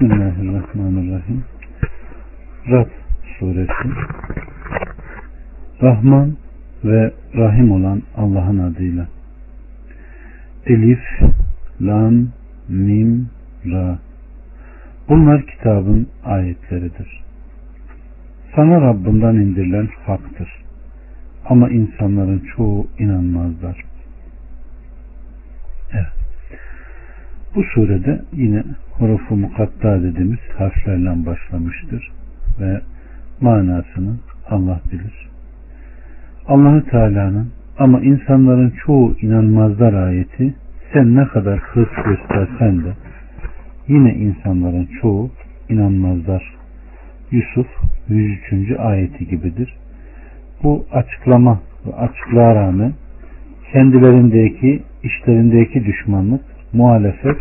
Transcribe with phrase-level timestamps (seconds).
[0.00, 1.44] Bismillahirrahmanirrahim.
[2.70, 2.88] Rad
[3.38, 3.88] suresi
[5.82, 6.36] Rahman
[6.84, 9.08] ve Rahim olan Allah'ın adıyla.
[10.66, 11.00] Elif,
[11.80, 12.28] Lam,
[12.68, 13.30] Mim,
[13.66, 13.98] Ra.
[15.08, 17.22] Bunlar kitabın ayetleridir.
[18.56, 20.48] Sana Rabbinden indirilen haktır.
[21.44, 23.84] Ama insanların çoğu inanmazlar.
[25.92, 26.27] Evet.
[27.54, 32.12] Bu surede yine hurufu mukatta dediğimiz harflerle başlamıştır
[32.60, 32.80] ve
[33.40, 34.16] manasını
[34.50, 35.28] Allah bilir.
[36.48, 40.54] Allahü Teala'nın ama insanların çoğu inanmazlar ayeti
[40.92, 42.92] sen ne kadar hırs göstersen de
[43.88, 45.30] yine insanların çoğu
[45.68, 46.54] inanmazlar.
[47.30, 47.66] Yusuf
[48.08, 48.78] 103.
[48.78, 49.74] ayeti gibidir.
[50.62, 52.92] Bu açıklama ve açıklığa rağmen
[53.72, 56.40] kendilerindeki işlerindeki düşmanlık,
[56.72, 57.36] muhalefet,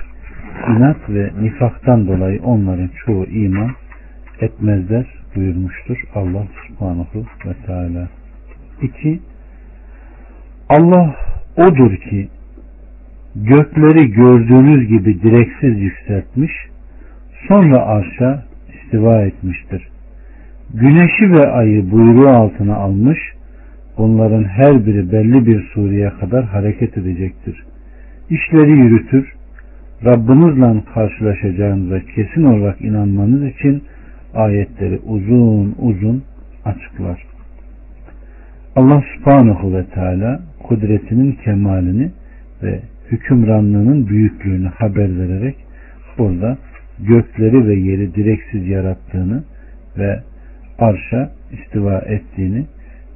[0.70, 3.72] inat ve nifaktan dolayı onların çoğu iman
[4.41, 5.05] etmezler
[5.36, 8.08] buyurmuştur Allah subhanahu ve teala.
[8.81, 9.19] 2.
[10.69, 11.16] Allah
[11.58, 12.30] odur ki
[13.36, 16.52] gökleri gördüğünüz gibi direksiz yükseltmiş,
[17.47, 19.88] sonra arşa istiva etmiştir.
[20.73, 23.19] Güneşi ve ayı buyruğu altına almış,
[23.97, 27.64] onların her biri belli bir sureye kadar hareket edecektir.
[28.30, 29.33] İşleri yürütür,
[30.06, 33.84] Rabbinizle karşılaşacağınıza kesin olarak inanmanız için
[34.34, 36.23] ayetleri uzun uzun
[36.66, 37.23] açıklar.
[38.76, 42.12] Allah subhanahu ve teala kudretinin kemalini
[42.64, 42.80] ve
[43.12, 45.56] hükümranlığının büyüklüğünü haber vererek
[46.17, 46.58] burada
[47.00, 49.44] gökleri ve yeri direksiz yarattığını
[49.98, 50.20] ve
[50.80, 52.66] arşa istiva ettiğini,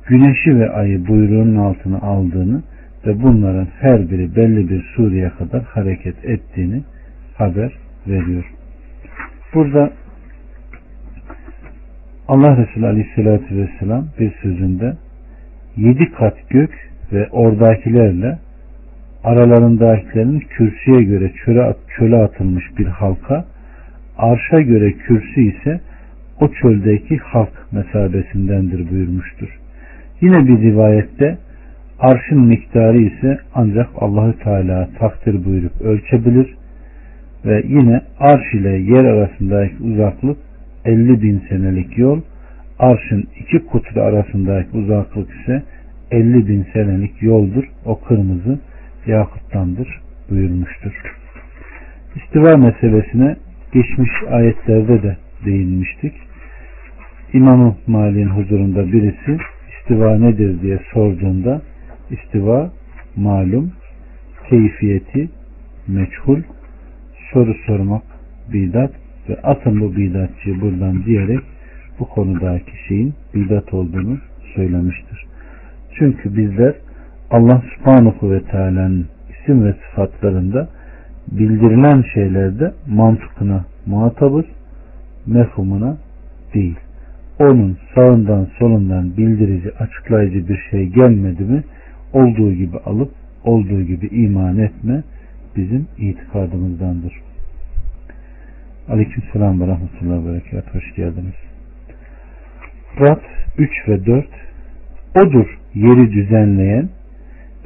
[0.07, 2.61] güneşi ve ayı buyruğunun altına aldığını
[3.05, 6.83] ve bunların her biri belli bir sureye kadar hareket ettiğini
[7.37, 7.73] haber
[8.07, 8.51] veriyor.
[9.53, 9.91] Burada
[12.27, 14.93] Allah Resulü Aleyhisselatü Vesselam bir sözünde
[15.77, 16.71] yedi kat gök
[17.11, 18.39] ve oradakilerle
[19.23, 23.45] aralarındakilerin kürsüye göre çöle, çöle atılmış bir halka
[24.17, 25.81] arşa göre kürsü ise
[26.41, 29.59] o çöldeki halk mesabesindendir buyurmuştur.
[30.21, 31.37] Yine bir rivayette
[32.01, 36.55] arşın miktarı ise ancak Allahü Teala takdir buyurup ölçebilir
[37.45, 40.37] ve yine arş ile yer arasındaki uzaklık
[40.85, 42.21] 50 bin senelik yol
[42.79, 45.63] arşın iki kutbu arasındaki uzaklık ise
[46.11, 47.63] 50 bin senelik yoldur.
[47.85, 48.59] O kırmızı
[49.07, 50.91] yakuttandır buyurmuştur.
[52.15, 53.35] İstiva meselesine
[53.73, 56.13] geçmiş ayetlerde de değinmiştik.
[57.33, 59.37] İmam-ı Mali'nin huzurunda birisi
[59.79, 61.61] istiva nedir diye sorduğunda
[62.11, 62.71] istiva
[63.15, 63.71] malum,
[64.49, 65.29] keyfiyeti
[65.87, 66.41] meçhul,
[67.33, 68.03] soru sormak
[68.53, 68.91] bidat
[69.29, 71.39] ve atın bu bidatçıyı buradan diyerek
[71.99, 74.17] bu konudaki şeyin bidat olduğunu
[74.55, 75.25] söylemiştir.
[75.99, 76.75] Çünkü bizler
[77.31, 80.69] Allah subhanahu ve teala'nın isim ve sıfatlarında
[81.31, 84.45] bildirilen şeylerde mantıkına muhatabız,
[85.27, 85.97] mefhumuna
[86.53, 86.75] değil.
[87.39, 91.63] Onun sağından solundan bildirici, açıklayıcı bir şey gelmedi mi
[92.13, 93.11] olduğu gibi alıp
[93.43, 95.03] olduğu gibi iman etme
[95.55, 97.13] bizim itikadımızdandır.
[98.89, 100.75] Aleyküm selam ve rahmetullah ve berekat.
[100.75, 101.35] Hoş geldiniz.
[102.99, 103.19] Rab
[103.57, 104.27] 3 ve 4
[105.15, 106.89] Odur yeri düzenleyen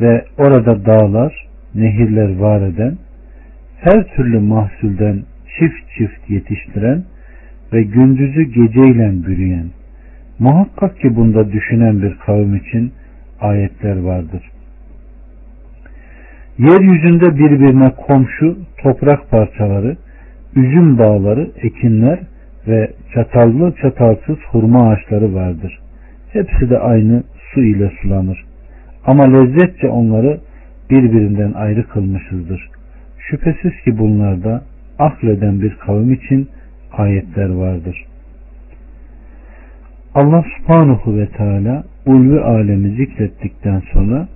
[0.01, 2.97] ve orada dağlar, nehirler var eden,
[3.81, 5.23] her türlü mahsulden
[5.59, 7.03] çift çift yetiştiren
[7.73, 9.65] ve gündüzü geceyle bürüyen.
[10.39, 12.91] Muhakkak ki bunda düşünen bir kavim için
[13.45, 14.51] ayetler vardır.
[16.57, 19.97] Yeryüzünde birbirine komşu toprak parçaları,
[20.55, 22.19] üzüm bağları, ekinler
[22.67, 25.79] ve çatallı çatalsız hurma ağaçları vardır.
[26.33, 27.23] Hepsi de aynı
[27.53, 28.45] su ile sulanır.
[29.05, 30.39] Ama lezzetçe onları
[30.89, 32.69] birbirinden ayrı kılmışızdır.
[33.19, 34.63] Şüphesiz ki bunlarda
[34.99, 36.49] akleden bir kavim için
[36.97, 38.05] ayetler vardır.
[40.15, 44.27] Allah subhanahu ve teala ulvi alemi zikrettikten sonra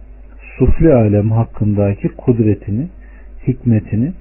[0.57, 2.88] sufli alem hakkındaki kudretini,
[3.48, 4.13] hikmetini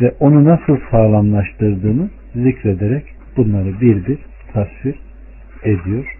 [0.00, 3.04] ve onu nasıl sağlamlaştırdığını zikrederek
[3.36, 4.18] bunları bir bir
[4.52, 4.94] tasvir
[5.64, 6.16] ediyor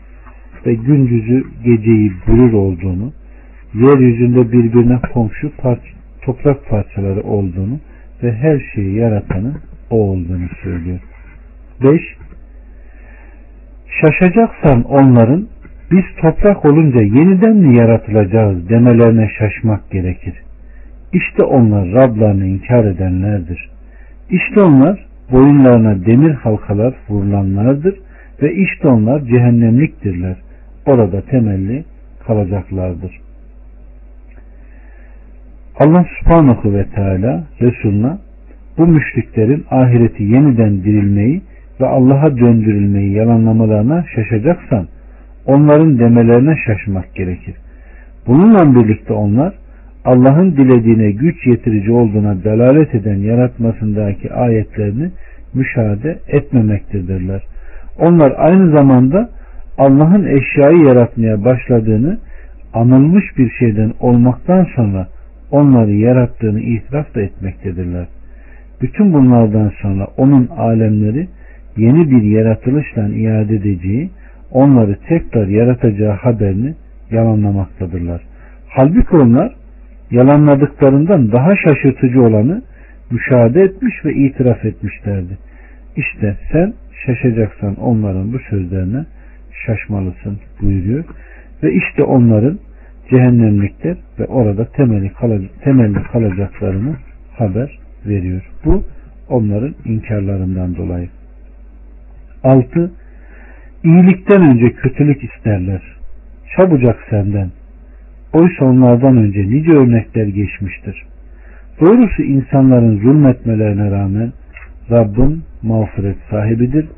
[0.66, 3.12] ve gündüzü geceyi bulur olduğunu,
[3.74, 5.88] yeryüzünde birbirine komşu parça,
[6.22, 7.80] toprak parçaları olduğunu
[8.22, 9.56] ve her şeyi yaratanın
[9.90, 11.00] o olduğunu söylüyor.
[11.82, 12.00] 5.
[14.00, 15.48] Şaşacaksan onların
[15.94, 20.34] biz toprak olunca yeniden mi yaratılacağız demelerine şaşmak gerekir.
[21.12, 23.70] İşte onlar Rablarını inkar edenlerdir.
[24.30, 27.94] İşte onlar boyunlarına demir halkalar vurulanlardır
[28.42, 30.36] ve işte onlar cehennemliktirler.
[30.86, 31.84] Orada temelli
[32.26, 33.20] kalacaklardır.
[35.78, 38.18] Allah subhanahu ve teala Resuluna
[38.78, 41.42] bu müşriklerin ahireti yeniden dirilmeyi
[41.80, 44.86] ve Allah'a döndürülmeyi yalanlamalarına şaşacaksan
[45.46, 47.54] onların demelerine şaşmak gerekir.
[48.26, 49.54] Bununla birlikte onlar
[50.04, 55.10] Allah'ın dilediğine güç yetirici olduğuna delalet eden yaratmasındaki ayetlerini
[55.54, 57.42] müşahede etmemektedirler.
[57.98, 59.30] Onlar aynı zamanda
[59.78, 62.18] Allah'ın eşyayı yaratmaya başladığını
[62.74, 65.06] anılmış bir şeyden olmaktan sonra
[65.50, 68.06] onları yarattığını itiraf da etmektedirler.
[68.82, 71.28] Bütün bunlardan sonra onun alemleri
[71.76, 74.10] yeni bir yaratılışla iade edeceği,
[74.50, 76.74] onları tekrar yaratacağı haberini
[77.10, 78.22] yalanlamaktadırlar.
[78.68, 79.54] Halbuki onlar
[80.10, 82.62] yalanladıklarından daha şaşırtıcı olanı
[83.10, 85.38] müşahede etmiş ve itiraf etmişlerdi.
[85.96, 86.74] İşte sen
[87.06, 89.04] şaşacaksan onların bu sözlerine
[89.66, 91.04] şaşmalısın buyuruyor.
[91.62, 92.58] Ve işte onların
[93.10, 96.96] cehennemlikler ve orada temelli, kalacak, temelli kalacaklarını
[97.32, 98.50] haber veriyor.
[98.64, 98.84] Bu
[99.28, 101.08] onların inkarlarından dolayı.
[102.44, 102.92] 6.
[103.84, 105.82] İyilikten önce kötülük isterler.
[106.56, 107.50] Çabucak senden.
[108.32, 111.02] Oysa onlardan önce nice örnekler geçmiştir.
[111.80, 114.32] Doğrusu insanların zulmetmelerine rağmen
[114.90, 116.88] Rabbin mağfiret sahibidir.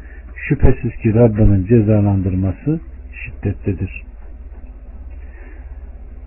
[0.49, 2.81] Şüphesiz ki Rabbinin cezalandırması
[3.25, 4.03] şiddetlidir.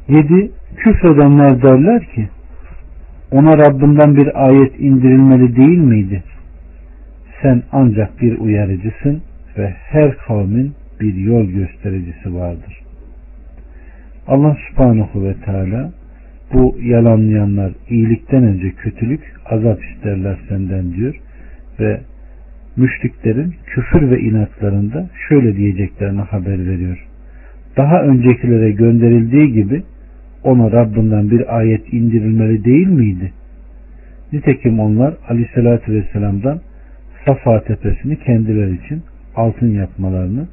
[0.07, 0.51] 7.
[0.77, 2.29] Küfredenler derler ki
[3.31, 6.23] ona Rabbinden bir ayet indirilmeli değil miydi?
[7.41, 9.21] Sen ancak bir uyarıcısın
[9.59, 12.79] ve her kavmin bir yol göstericisi vardır.
[14.27, 15.91] Allah subhanahu ve teala
[16.53, 21.15] bu yalanlayanlar iyilikten önce kötülük azap isterler senden diyor
[21.79, 22.01] ve
[22.77, 27.05] müşriklerin küfür ve inatlarında şöyle diyeceklerini haber veriyor.
[27.77, 29.83] Daha öncekilere gönderildiği gibi
[30.43, 33.31] ona Rabbinden bir ayet indirilmeli değil miydi?
[34.33, 36.59] Nitekim onlar aleyhissalatü vesselam'dan
[37.25, 39.03] Safa tepesini kendileri için
[39.35, 40.47] altın yapmalarını,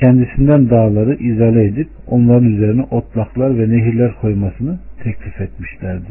[0.00, 6.08] kendisinden dağları izale edip onların üzerine otlaklar ve nehirler koymasını teklif etmişlerdi.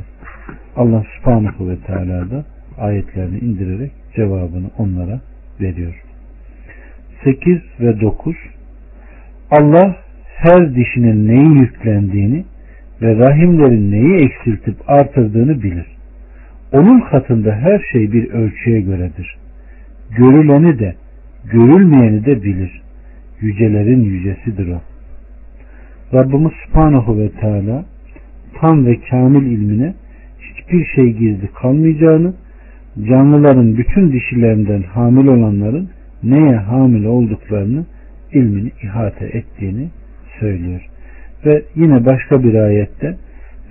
[0.76, 2.46] Allah subhanahu ve teala da
[2.78, 5.20] ayetlerini indirerek cevabını onlara
[5.62, 6.04] veriyor.
[7.24, 8.36] 8 ve 9
[9.52, 9.96] Allah
[10.36, 12.46] her dişinin neyi yüklendiğini
[13.02, 15.86] ve rahimlerin neyi eksiltip artırdığını bilir.
[16.72, 19.38] Onun katında her şey bir ölçüye göredir.
[20.18, 20.96] Görüleni de
[21.52, 22.82] görülmeyeni de bilir.
[23.42, 24.82] Yücelerin yücesidir o.
[26.14, 27.86] Rabbimiz Subhanahu ve Teala
[28.62, 29.94] tam ve kamil ilmine
[30.40, 32.34] hiçbir şey gizli kalmayacağını,
[33.10, 35.90] canlıların bütün dişilerinden hamil olanların
[36.24, 37.86] neye hamil olduklarını
[38.34, 39.90] ilmini ihate ettiğini
[40.40, 40.82] söylüyor.
[41.46, 43.18] Ve yine başka bir ayette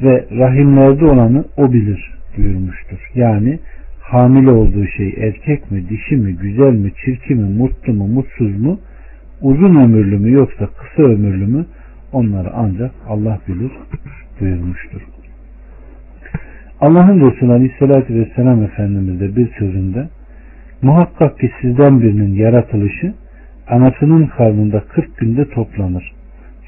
[0.03, 3.11] ve rahimlerde olanı o bilir buyurmuştur.
[3.15, 3.59] Yani
[4.13, 8.79] hamile olduğu şey erkek mi, dişi mi, güzel mi, çirkin mi, mutlu mu, mutsuz mu,
[9.41, 11.67] uzun ömürlü mü yoksa kısa ömürlü mü
[12.13, 13.73] onları ancak Allah bilir
[14.41, 15.01] buyurmuştur.
[16.81, 20.09] Allah'ın Resulü Aleyhisselatü Vesselam Efendimiz de bir sözünde
[20.83, 23.15] muhakkak ki sizden birinin yaratılışı
[23.69, 26.13] anasının karnında 40 günde toplanır.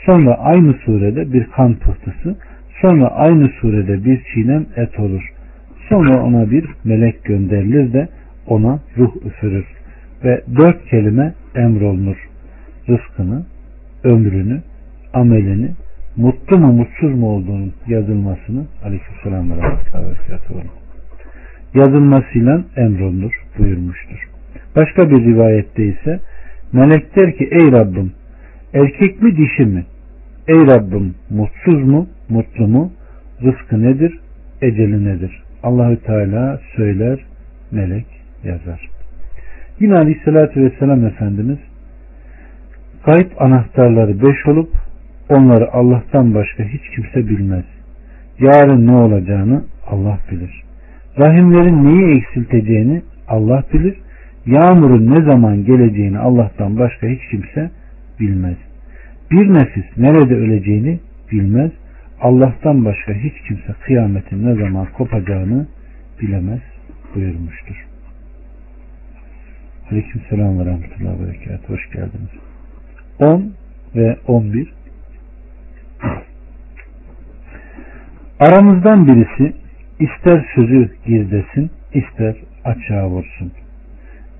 [0.06, 2.36] Sonra aynı surede bir kan pıhtısı,
[2.80, 5.33] sonra aynı surede bir çiğnem et olur.
[5.88, 8.08] Sonra ona bir melek gönderilir de
[8.46, 9.66] ona ruh üfürür.
[10.24, 12.16] Ve dört kelime emrolunur.
[12.88, 13.46] Rızkını,
[14.04, 14.62] ömrünü,
[15.12, 15.70] amelini,
[16.16, 19.54] mutlu mu mutsuz mu olduğunu yazılmasını aleykümselam ve
[21.74, 24.28] yazılmasıyla emrolunur buyurmuştur.
[24.76, 26.20] Başka bir rivayette ise
[26.72, 28.12] melek der ki ey Rabbim
[28.74, 29.84] erkek mi dişi mi?
[30.48, 32.92] Ey Rabbim mutsuz mu mutlu mu?
[33.42, 34.18] Rızkı nedir?
[34.62, 35.43] Eceli nedir?
[35.64, 37.18] Allahü Teala söyler,
[37.70, 38.06] melek
[38.44, 38.88] yazar.
[39.80, 41.58] Yine Aleyhisselatü Vesselam Efendimiz
[43.06, 44.68] gayb anahtarları beş olup
[45.28, 47.64] onları Allah'tan başka hiç kimse bilmez.
[48.38, 50.62] Yarın ne olacağını Allah bilir.
[51.18, 53.96] Rahimlerin neyi eksilteceğini Allah bilir.
[54.46, 57.70] Yağmurun ne zaman geleceğini Allah'tan başka hiç kimse
[58.20, 58.56] bilmez.
[59.30, 60.98] Bir nefis nerede öleceğini
[61.32, 61.70] bilmez.
[62.24, 65.66] Allah'tan başka hiç kimse kıyametin ne zaman kopacağını
[66.20, 66.60] bilemez
[67.14, 67.86] buyurmuştur.
[69.90, 71.68] Aleyküm selam ve rahmetullahi ve berekat.
[71.68, 72.30] Hoş geldiniz.
[73.18, 73.52] 10
[73.96, 74.74] ve 11
[78.40, 79.56] Aramızdan birisi
[80.00, 83.52] ister sözü girdesin, ister açığa vursun.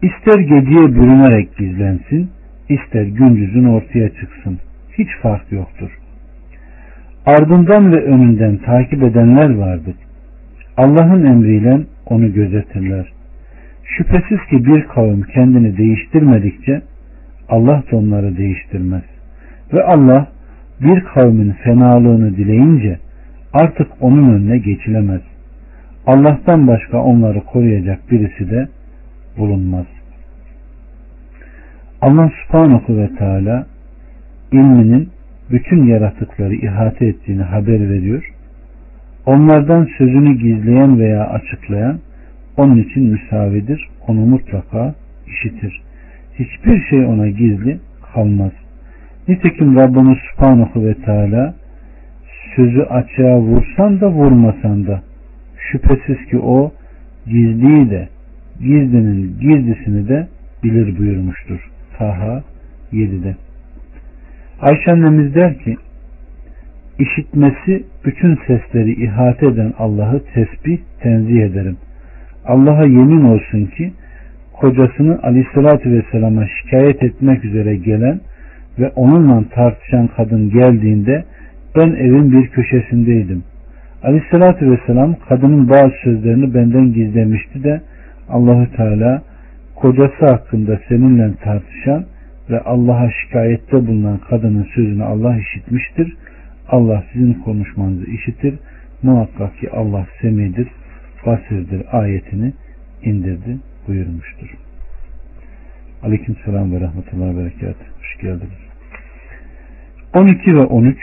[0.03, 2.31] İster geceye bürünerek gizlensin,
[2.69, 4.59] ister gündüzün ortaya çıksın.
[4.99, 6.04] Hiç fark yoktur.
[7.27, 9.95] Ardından ve önünden takip edenler vardır.
[10.77, 13.13] Allah'ın emriyle onu gözetirler.
[13.85, 16.83] Şüphesiz ki bir kavim kendini değiştirmedikçe
[17.49, 19.03] Allah da onları değiştirmez.
[19.73, 20.27] Ve Allah
[20.81, 22.99] bir kavmin fenalığını dileyince
[23.53, 25.21] artık onun önüne geçilemez.
[26.07, 28.69] Allah'tan başka onları koruyacak birisi de
[29.39, 29.87] bulunmaz.
[32.01, 33.67] Allah subhanahu ve teala
[34.53, 35.09] ilminin
[35.51, 38.31] bütün yaratıkları ihate ettiğini haber veriyor.
[39.27, 41.99] Onlardan sözünü gizleyen veya açıklayan
[42.57, 43.89] onun için müsavidir.
[44.09, 44.95] Onu mutlaka
[45.27, 45.83] işitir.
[46.39, 47.79] Hiçbir şey ona gizli
[48.15, 48.53] kalmaz.
[49.29, 51.55] Nitekim Rabbimiz Subhanahu ve Teala
[52.57, 55.03] sözü açığa vursan da vurmasan da
[55.59, 56.73] şüphesiz ki o
[57.27, 58.09] gizliyi de
[58.61, 60.29] gizlinin gizlisini de
[60.65, 61.71] bilir buyurmuştur.
[61.99, 62.43] Taha
[62.93, 63.37] 7'de.
[64.61, 65.77] Ayşe annemiz der ki
[66.99, 71.77] işitmesi bütün sesleri ihate eden Allah'ı tesbih tenzih ederim.
[72.47, 73.93] Allah'a yemin olsun ki
[74.53, 78.21] kocasını aleyhissalatü vesselama şikayet etmek üzere gelen
[78.79, 81.25] ve onunla tartışan kadın geldiğinde
[81.77, 83.45] ben evin bir köşesindeydim.
[84.03, 87.81] Aleyhissalatü vesselam kadının bazı sözlerini benden gizlemişti de
[88.29, 89.23] Allahü Teala
[89.75, 92.05] kocası hakkında seninle tartışan
[92.51, 96.17] ve Allah'a şikayette bulunan kadının sözünü Allah işitmiştir.
[96.69, 98.55] Allah sizin konuşmanızı işitir.
[99.03, 100.69] Muhakkak ki Allah semidir,
[101.27, 102.53] basirdir ayetini
[103.03, 103.59] indirdi
[103.89, 104.55] buyurmuştur.
[106.03, 107.77] Aleyküm selam ve rahmetullahi ve berekat.
[107.99, 108.65] Hoş geldiniz.
[110.15, 110.99] 12 ve 13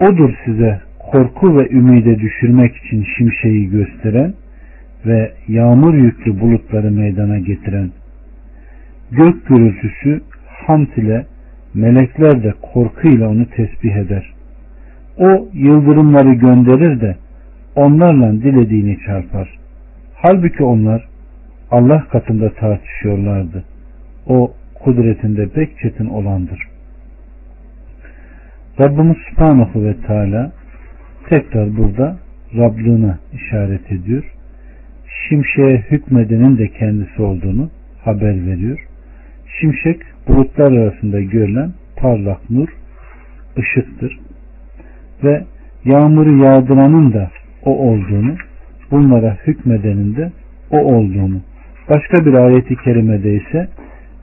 [0.00, 4.34] Odur size korku ve ümide düşürmek için şimşeği gösteren
[5.06, 7.90] ve yağmur yüklü bulutları meydana getiren
[9.10, 10.20] gök gürültüsü
[10.68, 11.26] hamd ile
[11.74, 14.34] melekler de korkuyla onu tesbih eder.
[15.18, 17.16] O yıldırımları gönderir de
[17.76, 19.58] onlarla dilediğini çarpar.
[20.14, 21.08] Halbuki onlar
[21.70, 23.64] Allah katında tartışıyorlardı.
[24.26, 26.68] O kudretinde pek çetin olandır.
[28.80, 30.52] Rabbimiz Subhanahu ve Teala
[31.28, 32.16] tekrar burada
[32.56, 34.24] Rablığına işaret ediyor.
[35.28, 37.70] Şimşeğe hükmedenin de kendisi olduğunu
[38.04, 38.87] haber veriyor.
[39.60, 42.68] Şimşek bulutlar arasında görülen parlak nur,
[43.58, 44.18] ışıktır.
[45.24, 45.44] Ve
[45.84, 47.30] yağmuru yağdıranın da
[47.64, 48.34] o olduğunu,
[48.90, 50.32] bunlara hükmedenin de
[50.70, 51.40] o olduğunu,
[51.88, 53.68] başka bir ayeti kerimede ise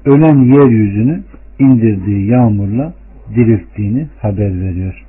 [0.05, 1.23] ölen yeryüzünü
[1.59, 2.93] indirdiği yağmurla
[3.35, 5.05] dirilttiğini haber veriyor.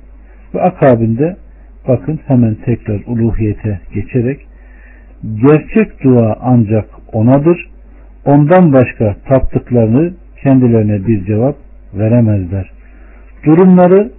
[0.55, 1.37] Ve akabinde
[1.87, 4.47] bakın hemen tekrar uluhiyete geçerek
[5.35, 7.69] gerçek dua ancak onadır.
[8.27, 11.55] Ondan başka taptıklarını kendilerine bir cevap
[11.93, 12.71] veremezler.
[13.45, 14.11] Durumları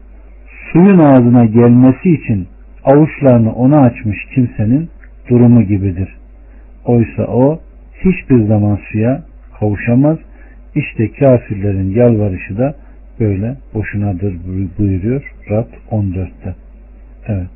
[0.73, 2.47] suyun ağzına gelmesi için
[2.85, 4.89] avuçlarını ona açmış kimsenin
[5.31, 6.17] durumu gibidir.
[6.85, 7.61] Oysa o
[8.05, 9.23] hiçbir zaman suya
[9.61, 10.19] kavuşamaz.
[10.75, 12.75] İşte kafirlerin yalvarışı da
[13.21, 14.37] böyle boşunadır
[14.79, 16.55] buyuruyor Rab 14'te.
[17.27, 17.49] Evet.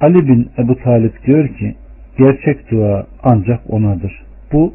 [0.00, 1.74] Ali bin Ebu Talip diyor ki
[2.18, 4.22] gerçek dua ancak onadır.
[4.52, 4.74] Bu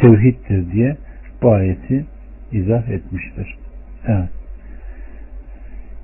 [0.00, 0.96] tevhiddir diye
[1.42, 2.04] bu ayeti
[2.52, 3.58] izah etmiştir.
[4.06, 4.28] Evet.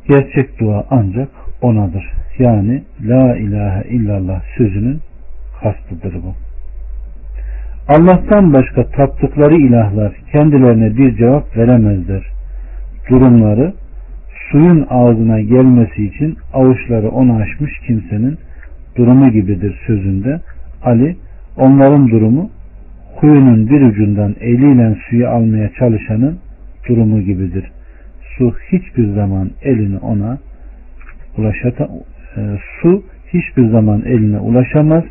[0.08, 1.28] Gerçek dua ancak
[1.62, 2.12] onadır.
[2.38, 5.00] Yani la ilahe illallah sözünün
[5.62, 6.34] kastıdır bu.
[7.88, 12.26] Allah'tan başka taptıkları ilahlar kendilerine bir cevap veremezler.
[13.10, 13.72] Durumları
[14.50, 18.38] suyun ağzına gelmesi için avuçları onu açmış kimsenin
[18.96, 20.40] durumu gibidir sözünde.
[20.82, 21.16] Ali
[21.56, 22.50] onların durumu
[23.24, 26.38] kuyunun bir ucundan eliyle suyu almaya çalışanın
[26.88, 27.64] durumu gibidir.
[28.38, 30.38] Su hiçbir zaman elini ona
[31.38, 31.88] ulaşata,
[32.36, 32.40] e,
[32.80, 33.02] su
[33.32, 35.04] hiçbir zaman eline ulaşamaz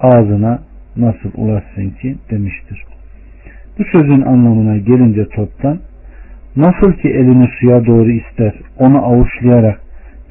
[0.00, 0.58] ağzına
[0.96, 2.84] nasıl ulaşsın ki demiştir.
[3.78, 5.78] Bu sözün anlamına gelince toptan
[6.56, 9.80] nasıl ki elini suya doğru ister onu avuçlayarak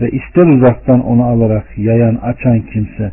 [0.02, 3.12] ve ister uzaktan onu alarak yayan açan kimse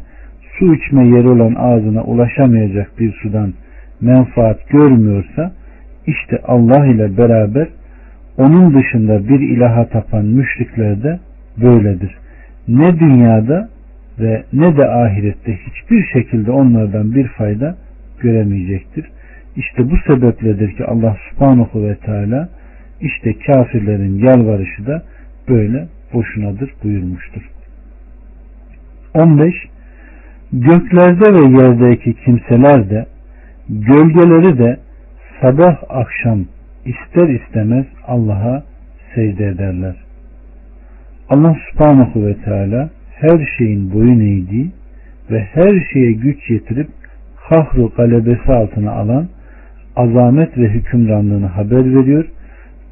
[0.58, 3.52] su içme yeri olan ağzına ulaşamayacak bir sudan
[4.00, 5.52] menfaat görmüyorsa
[6.06, 7.68] işte Allah ile beraber
[8.38, 11.20] onun dışında bir ilaha tapan müşrikler de
[11.56, 12.18] böyledir.
[12.68, 13.68] Ne dünyada
[14.20, 17.76] ve ne de ahirette hiçbir şekilde onlardan bir fayda
[18.20, 19.06] göremeyecektir.
[19.56, 22.48] İşte bu sebepledir ki Allah subhanahu ve teala
[23.00, 25.02] işte kafirlerin yalvarışı da
[25.48, 27.42] böyle boşunadır buyurmuştur.
[29.14, 29.54] 15.
[30.52, 33.06] Göklerde ve yerdeki kimseler de
[33.68, 34.78] gölgeleri de
[35.40, 36.44] sabah akşam
[36.84, 38.62] ister istemez Allah'a
[39.14, 39.96] secde ederler.
[41.28, 44.70] Allah subhanahu ve teala her şeyin boyun eğdiği
[45.30, 46.88] ve her şeye güç yetirip
[47.48, 49.28] kahru galebesi altına alan
[49.96, 52.24] azamet ve hükümranlığını haber veriyor.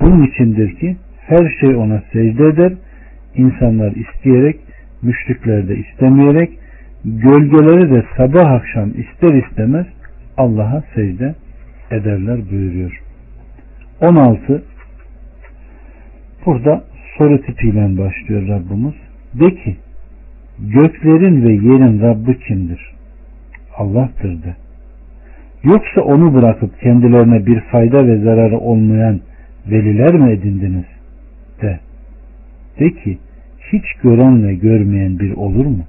[0.00, 2.72] Bunun içindir ki her şey ona secde eder.
[3.36, 4.56] İnsanlar isteyerek,
[5.02, 6.58] müşrikler de istemeyerek,
[7.04, 9.86] gölgeleri de sabah akşam ister istemez
[10.36, 11.34] Allah'a secde
[11.90, 13.00] ederler buyuruyor.
[14.00, 14.62] 16
[16.46, 16.84] Burada
[17.18, 18.94] soru tipiyle başlıyor Rabbimiz.
[19.34, 19.76] De ki
[20.58, 22.94] göklerin ve yerin Rabbi kimdir?
[23.76, 24.56] Allah'tır de.
[25.62, 29.20] Yoksa onu bırakıp kendilerine bir fayda ve zararı olmayan
[29.66, 30.84] veliler mi edindiniz?
[31.62, 31.80] De.
[32.78, 33.18] De ki
[33.72, 35.84] hiç gören ve görmeyen bir olur mu?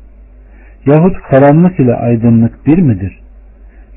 [0.86, 3.25] Yahut karanlık ile aydınlık bir midir?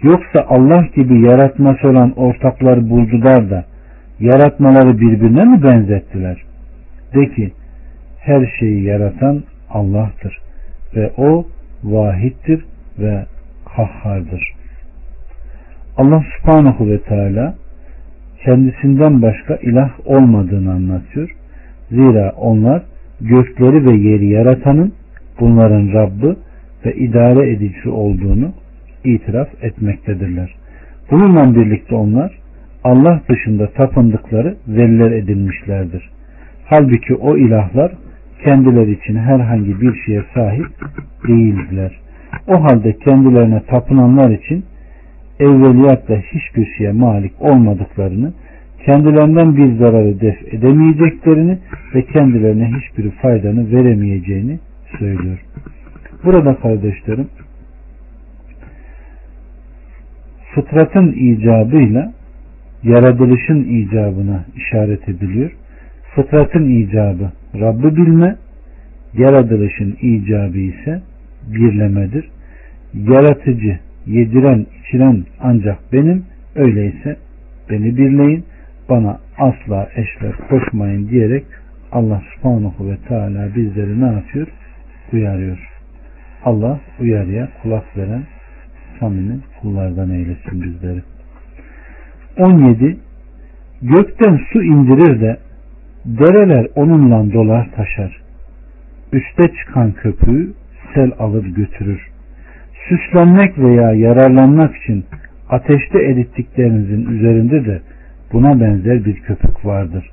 [0.02, 3.64] Yoksa Allah gibi yaratması olan ortaklar buldular da
[4.20, 6.42] yaratmaları birbirine mi benzettiler?
[7.14, 7.52] De ki
[8.20, 10.38] her şeyi yaratan Allah'tır
[10.96, 11.46] ve o
[11.84, 12.64] vahittir
[12.98, 13.24] ve
[13.76, 14.52] kahhardır.
[15.96, 17.54] Allah subhanahu ve teala
[18.44, 21.30] kendisinden başka ilah olmadığını anlatıyor.
[21.90, 22.82] Zira onlar
[23.20, 24.92] gökleri ve yeri yaratanın
[25.40, 26.36] bunların Rabbi
[26.86, 28.52] ve idare edici olduğunu
[29.04, 30.54] itiraf etmektedirler.
[31.10, 32.38] Bununla birlikte onlar
[32.84, 36.10] Allah dışında tapındıkları veliler edinmişlerdir.
[36.64, 37.92] Halbuki o ilahlar
[38.44, 40.66] kendileri için herhangi bir şeye sahip
[41.28, 41.98] değildiler.
[42.48, 44.64] O halde kendilerine tapınanlar için
[45.40, 48.32] evveliyatla hiçbir şeye malik olmadıklarını,
[48.86, 51.58] kendilerinden bir zararı def edemeyeceklerini
[51.94, 54.58] ve kendilerine hiçbir faydanı veremeyeceğini
[54.98, 55.38] söylüyor.
[56.24, 57.28] Burada kardeşlerim
[60.58, 62.12] fıtratın icabıyla
[62.82, 65.50] yaratılışın icabına işaret ediliyor.
[66.14, 68.36] Fıtratın icabı Rabbi bilme,
[69.14, 71.02] yaratılışın icabı ise
[71.46, 72.30] birlemedir.
[72.94, 76.24] Yaratıcı, yediren, içiren ancak benim,
[76.56, 77.16] öyleyse
[77.70, 78.44] beni birleyin,
[78.88, 81.44] bana asla eşler koşmayın diyerek
[81.92, 84.46] Allah subhanahu ve teala bizleri ne yapıyor?
[85.12, 85.58] Uyarıyor.
[86.44, 88.22] Allah uyarıya kulak veren
[89.00, 91.02] samimi kullardan eylesin bizleri.
[92.38, 92.96] 17.
[93.82, 95.36] Gökten su indirir de
[96.04, 98.20] dereler onunla dolar taşar.
[99.12, 100.52] Üste çıkan köpüğü
[100.94, 102.08] sel alır götürür.
[102.88, 105.04] Süslenmek veya yararlanmak için
[105.48, 107.80] ateşte erittiklerinizin üzerinde de
[108.32, 110.10] buna benzer bir köpük vardır.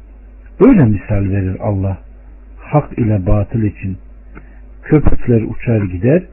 [0.60, 1.98] Böyle misal verir Allah.
[2.58, 3.98] Hak ile batıl için.
[4.84, 6.24] Köpükler uçar gider,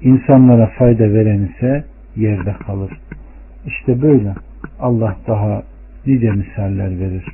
[0.00, 1.84] insanlara fayda veren ise
[2.16, 2.92] yerde kalır.
[3.66, 4.34] İşte böyle
[4.80, 5.62] Allah daha
[6.06, 7.24] nice misaller verir.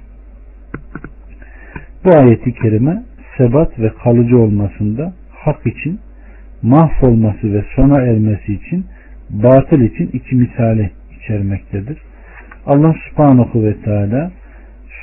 [2.05, 3.03] Bu ayeti kerime
[3.39, 6.01] sebat ve kalıcı olmasında hak için
[6.63, 8.87] mahvolması ve sona ermesi için
[9.31, 11.99] batıl için iki misali içermektedir.
[12.67, 14.31] Allah subhanahu ve teala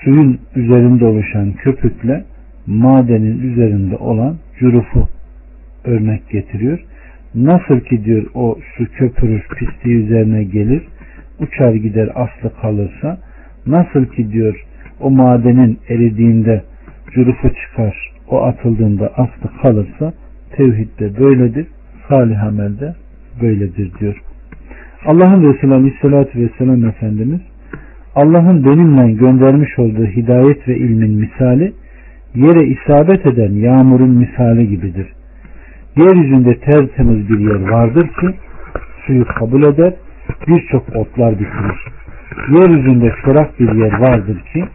[0.04, 2.24] suyun üzerinde oluşan köpükle
[2.68, 5.08] madenin üzerinde olan cürufu
[5.84, 6.80] örnek getiriyor.
[7.36, 10.82] Nasıl ki diyor o su köpürür pisliği üzerine gelir
[11.40, 13.18] uçar gider aslı kalırsa
[13.68, 14.66] nasıl ki diyor
[15.00, 16.64] o madenin eridiğinde
[17.14, 20.14] cürufu çıkar o atıldığında aslı kalırsa
[20.52, 21.68] tevhid de böyledir
[22.10, 22.96] salih amel
[23.42, 24.22] böyledir diyor.
[25.06, 27.42] Allah'ın Resulü Aleyhisselatü Vesselam Efendimiz
[28.16, 31.74] Allah'ın benimle göndermiş olduğu hidayet ve ilmin misali
[32.36, 35.08] yere isabet eden yağmurun misali gibidir.
[35.98, 38.36] Yeryüzünde tertemiz bir yer vardır ki
[39.06, 39.94] suyu kabul eder,
[40.48, 41.86] birçok otlar bitirir.
[42.50, 44.66] Yeryüzünde çorak bir yer vardır ki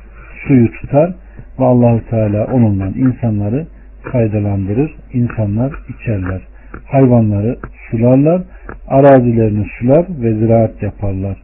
[0.46, 1.14] suyu tutar
[1.58, 3.66] ve Allahu Teala onunla insanları
[4.12, 4.94] faydalandırır.
[5.12, 6.40] İnsanlar içerler.
[6.86, 7.58] Hayvanları
[7.90, 8.42] sularlar,
[8.88, 11.36] arazilerini sular ve ziraat yaparlar.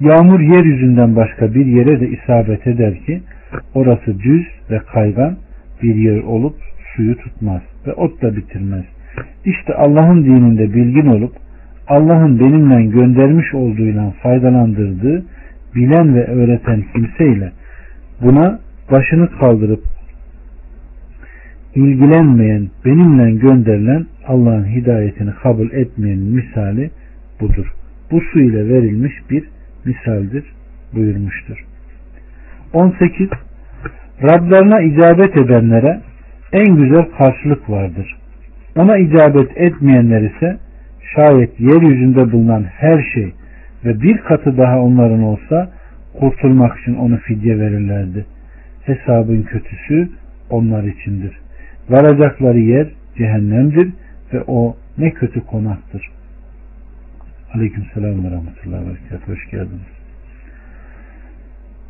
[0.00, 3.22] Yağmur yeryüzünden başka bir yere de isabet eder ki
[3.74, 5.36] orası düz ve kaygan
[5.82, 6.54] bir yer olup
[6.96, 8.84] suyu tutmaz ve ot da bitirmez.
[9.44, 11.32] İşte Allah'ın dininde bilgin olup
[11.88, 15.24] Allah'ın benimle göndermiş olduğuyla faydalandırdığı
[15.74, 17.52] bilen ve öğreten kimseyle
[18.22, 19.82] buna başını kaldırıp
[21.74, 26.90] ilgilenmeyen, benimle gönderilen Allah'ın hidayetini kabul etmeyenin misali
[27.40, 27.72] budur.
[28.10, 29.44] Bu su ile verilmiş bir
[29.84, 30.44] misaldir
[30.94, 31.64] buyurmuştur.
[32.72, 33.28] 18.
[34.22, 36.00] Rablarına icabet edenlere
[36.52, 38.16] en güzel karşılık vardır.
[38.76, 40.58] Ona icabet etmeyenler ise
[41.16, 43.32] şayet yeryüzünde bulunan her şey
[43.84, 45.70] ve bir katı daha onların olsa
[46.20, 48.26] kurtulmak için onu fidye verirlerdi.
[48.84, 50.08] Hesabın kötüsü
[50.50, 51.38] onlar içindir.
[51.90, 52.88] Varacakları yer
[53.18, 53.92] cehennemdir
[54.32, 56.10] ve o ne kötü konaktır.
[57.54, 60.01] Aleyküm selam ve rahmetullahi ve Hoş geldiniz.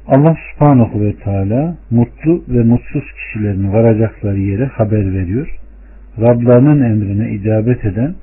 [0.07, 5.49] Allah subhanahu ve teala mutlu ve mutsuz kişilerin varacakları yere haber veriyor.
[6.21, 8.15] Rablarının emrine icabet eden,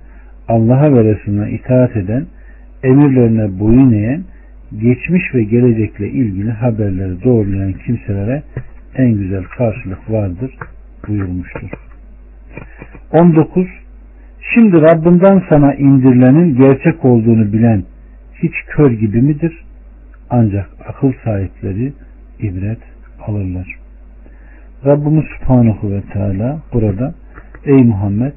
[0.48, 2.26] Allah'a ve Resulüne itaat eden,
[2.84, 4.24] emirlerine boyun eğen,
[4.82, 8.44] geçmiş ve gelecekle ilgili haberleri doğrulayan kimselere
[8.96, 10.52] en güzel karşılık vardır
[11.08, 11.70] buyurmuştur.
[13.12, 13.68] 19.
[14.54, 17.84] Şimdi Rabbinden sana indirilenin gerçek olduğunu bilen
[18.44, 19.69] hiç kör gibi midir?
[20.30, 21.94] Ancak akıl sahipleri
[22.40, 22.80] ibret
[23.28, 23.80] alırlar.
[24.86, 27.14] Rabbimiz Subhanahu ve Teala burada
[27.66, 28.32] Ey Muhammed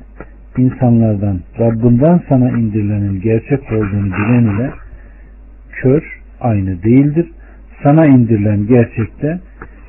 [0.58, 4.70] insanlardan Rabbinden sana indirilenin gerçek olduğunu bilen ile
[5.72, 7.30] kör aynı değildir.
[7.82, 9.40] Sana indirilen gerçekte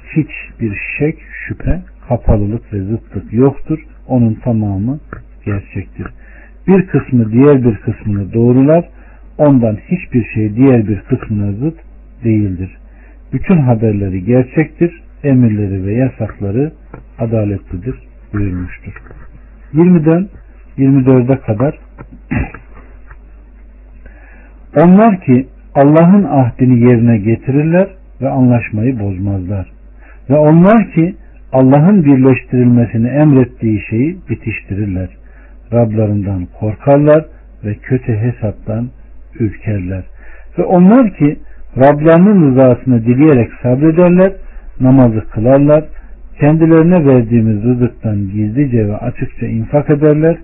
[0.09, 3.79] hiçbir şek, şüphe, kapalılık ve zıtlık yoktur.
[4.07, 4.99] Onun tamamı
[5.45, 6.07] gerçektir.
[6.67, 8.89] Bir kısmı diğer bir kısmını doğrular.
[9.37, 11.75] Ondan hiçbir şey diğer bir kısmına zıt
[12.23, 12.77] değildir.
[13.33, 15.03] Bütün haberleri gerçektir.
[15.23, 16.71] Emirleri ve yasakları
[17.19, 17.95] adaletlidir
[18.33, 18.93] buyurmuştur.
[19.73, 20.27] 20'den
[20.77, 21.79] 24'e kadar
[24.83, 27.87] onlar ki Allah'ın ahdini yerine getirirler
[28.21, 29.71] ve anlaşmayı bozmazlar.
[30.29, 31.15] Ve onlar ki
[31.53, 35.09] Allah'ın birleştirilmesini emrettiği şeyi bitiştirirler.
[35.73, 37.25] Rablarından korkarlar
[37.63, 38.89] ve kötü hesaptan
[39.39, 40.03] ürkerler.
[40.57, 41.39] Ve onlar ki
[41.77, 44.31] Rablarının rızasını dileyerek sabrederler,
[44.79, 45.83] namazı kılarlar,
[46.39, 50.37] kendilerine verdiğimiz rızıktan gizlice ve açıkça infak ederler,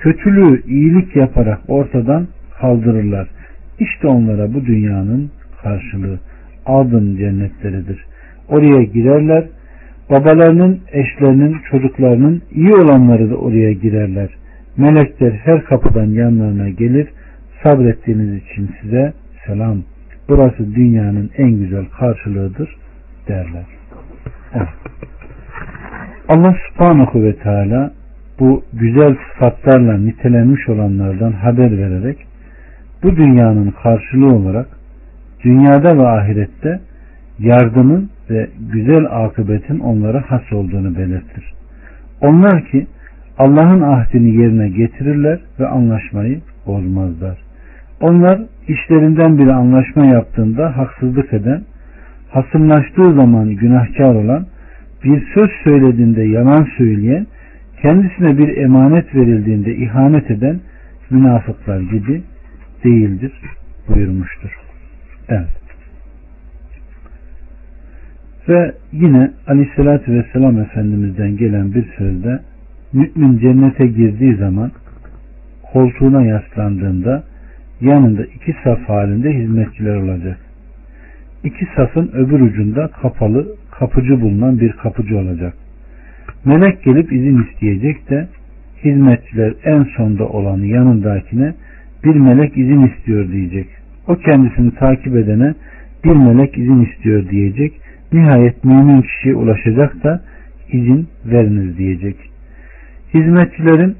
[0.00, 2.26] kötülüğü iyilik yaparak ortadan
[2.60, 3.28] kaldırırlar.
[3.80, 5.30] İşte onlara bu dünyanın
[5.62, 6.18] karşılığı
[6.66, 8.04] aldın cennetleridir.
[8.48, 9.44] Oraya girerler,
[10.10, 14.28] babalarının, eşlerinin, çocuklarının iyi olanları da oraya girerler.
[14.76, 17.08] Melekler her kapıdan yanlarına gelir,
[17.62, 19.12] sabrettiğiniz için size
[19.46, 19.82] selam
[20.28, 22.76] burası dünyanın en güzel karşılığıdır
[23.28, 23.64] derler.
[24.54, 24.68] Evet.
[26.28, 27.92] Allah subhanahu ve teala
[28.40, 32.26] bu güzel sıfatlarla nitelenmiş olanlardan haber vererek
[33.02, 34.66] bu dünyanın karşılığı olarak
[35.44, 36.80] dünyada ve ahirette
[37.38, 41.54] yardımın ve güzel akıbetin onlara has olduğunu belirtir.
[42.20, 42.86] Onlar ki
[43.38, 47.45] Allah'ın ahdini yerine getirirler ve anlaşmayı bozmazlar.
[48.00, 51.62] Onlar işlerinden biri anlaşma yaptığında haksızlık eden,
[52.30, 54.46] hasımlaştığı zaman günahkar olan,
[55.04, 57.26] bir söz söylediğinde yalan söyleyen,
[57.82, 60.60] kendisine bir emanet verildiğinde ihanet eden
[61.10, 62.22] münafıklar gibi
[62.84, 63.32] değildir
[63.88, 64.50] buyurmuştur.
[65.28, 65.48] Evet.
[68.48, 72.40] Ve yine aleyhissalatü vesselam Efendimiz'den gelen bir sözde
[72.92, 74.70] mümin cennete girdiği zaman
[75.72, 77.24] koltuğuna yaslandığında
[77.80, 80.38] yanında iki saf halinde hizmetçiler olacak.
[81.44, 85.54] İki safın öbür ucunda kapalı kapıcı bulunan bir kapıcı olacak.
[86.44, 88.28] Melek gelip izin isteyecek de
[88.84, 91.54] hizmetçiler en sonda olanı yanındakine
[92.04, 93.66] bir melek izin istiyor diyecek.
[94.08, 95.54] O kendisini takip edene
[96.04, 97.80] bir melek izin istiyor diyecek.
[98.12, 100.22] Nihayet mümin kişiye ulaşacak da
[100.72, 102.16] izin veriniz diyecek.
[103.14, 103.96] Hizmetçilerin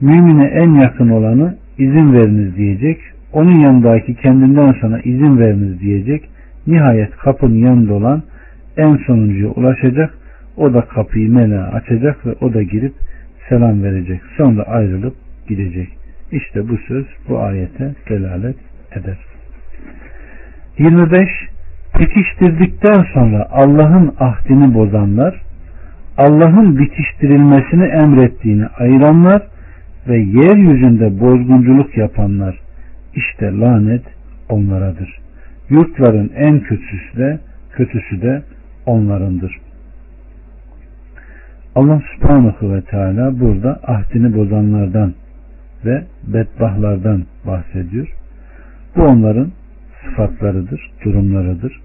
[0.00, 3.00] mümine en yakın olanı izin veriniz diyecek.
[3.32, 6.28] Onun yanındaki kendinden sonra izin veriniz diyecek.
[6.66, 8.22] Nihayet kapının yanında olan
[8.76, 10.14] en sonuncuya ulaşacak.
[10.56, 12.92] O da kapıyı meleğe açacak ve o da girip
[13.48, 14.20] selam verecek.
[14.36, 15.14] Sonra ayrılıp
[15.48, 15.88] gidecek.
[16.32, 18.56] İşte bu söz bu ayete delalet
[18.92, 19.18] eder.
[20.78, 21.28] 25.
[21.98, 25.42] Bitiştirdikten sonra Allah'ın ahdini bozanlar,
[26.18, 29.42] Allah'ın bitiştirilmesini emrettiğini ayıranlar
[30.08, 32.60] ve yeryüzünde bozgunculuk yapanlar
[33.14, 34.04] işte lanet
[34.48, 35.18] onlaradır.
[35.70, 37.38] Yurtların en kötüsü de
[37.72, 38.42] kötüsü de
[38.86, 39.58] onlarındır.
[41.74, 45.14] Allah subhanahu ve teala burada ahdini bozanlardan
[45.84, 48.08] ve bedbahlardan bahsediyor.
[48.96, 49.52] Bu onların
[50.04, 51.80] sıfatlarıdır, durumlarıdır.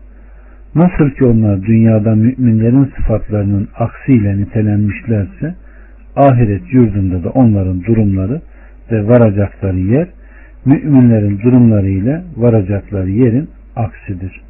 [0.75, 5.55] Nasıl ki onlar dünyada müminlerin sıfatlarının aksiyle nitelenmişlerse
[6.15, 8.41] ahiret yurdunda da onların durumları
[8.91, 10.07] ve varacakları yer
[10.65, 14.41] müminlerin durumları ile varacakları yerin aksidir.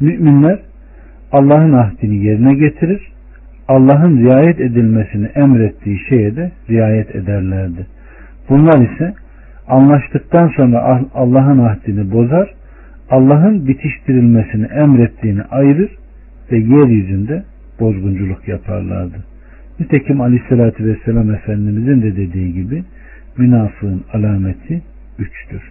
[0.00, 0.58] Müminler
[1.32, 3.12] Allah'ın ahdini yerine getirir,
[3.68, 7.86] Allah'ın riayet edilmesini emrettiği şeye de riayet ederlerdi.
[8.48, 9.14] Bunlar ise
[9.68, 12.54] anlaştıktan sonra Allah'ın ahdini bozar,
[13.10, 15.90] Allah'ın bitiştirilmesini emrettiğini ayırır
[16.52, 17.42] ve yeryüzünde
[17.80, 19.31] bozgunculuk yaparlardı.
[19.80, 22.84] Nitekim Aleyhisselatü Vesselam Efendimizin de dediği gibi
[23.38, 24.82] münafığın alameti
[25.18, 25.62] üçtür.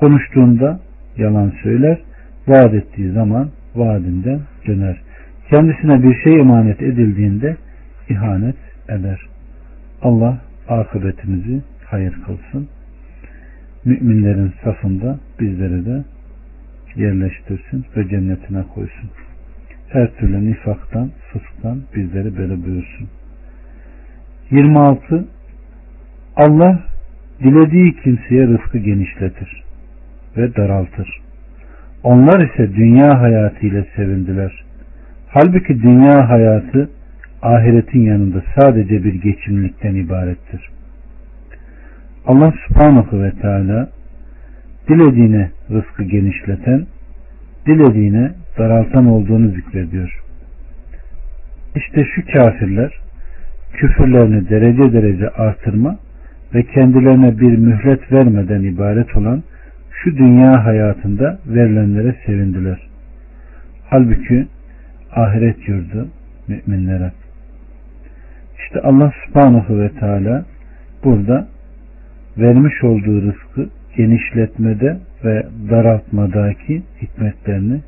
[0.00, 0.80] Konuştuğunda
[1.16, 1.98] yalan söyler,
[2.48, 5.00] vaat ettiği zaman vaadinden döner.
[5.50, 7.56] Kendisine bir şey emanet edildiğinde
[8.08, 8.56] ihanet
[8.88, 9.20] eder.
[10.02, 12.68] Allah akıbetimizi hayır kılsın.
[13.84, 16.04] Müminlerin safında bizleri de
[16.96, 19.10] yerleştirsin ve cennetine koysun.
[19.88, 23.08] Her türlü nifaktan, fısktan bizleri böyle buyursun.
[24.50, 25.28] 26.
[26.36, 26.80] Allah
[27.40, 29.62] dilediği kimseye rızkı genişletir
[30.36, 31.20] ve daraltır.
[32.02, 34.64] Onlar ise dünya hayatı ile sevindiler.
[35.28, 36.90] Halbuki dünya hayatı
[37.42, 40.70] ahiretin yanında sadece bir geçimlikten ibarettir.
[42.26, 43.88] Allah subhanahu ve teala
[44.88, 46.86] dilediğine rızkı genişleten,
[47.66, 50.22] dilediğine daraltan olduğunu zikrediyor.
[51.76, 53.05] İşte şu kafirler
[53.76, 55.96] küfürlerini derece derece artırma
[56.54, 59.42] ve kendilerine bir mühlet vermeden ibaret olan
[59.90, 62.78] şu dünya hayatında verilenlere sevindiler.
[63.90, 64.46] Halbuki
[65.12, 66.08] ahiret yurdu
[66.48, 67.12] müminlere.
[68.58, 70.44] İşte Allah subhanahu ve teala
[71.04, 71.46] burada
[72.38, 77.80] vermiş olduğu rızkı genişletmede ve daraltmadaki hikmetlerini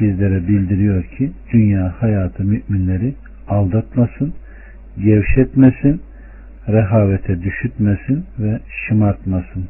[0.00, 3.14] bizlere bildiriyor ki dünya hayatı müminleri
[3.48, 4.34] aldatmasın,
[4.98, 6.00] gevşetmesin,
[6.68, 9.64] rehavete düşütmesin ve şımartmasın.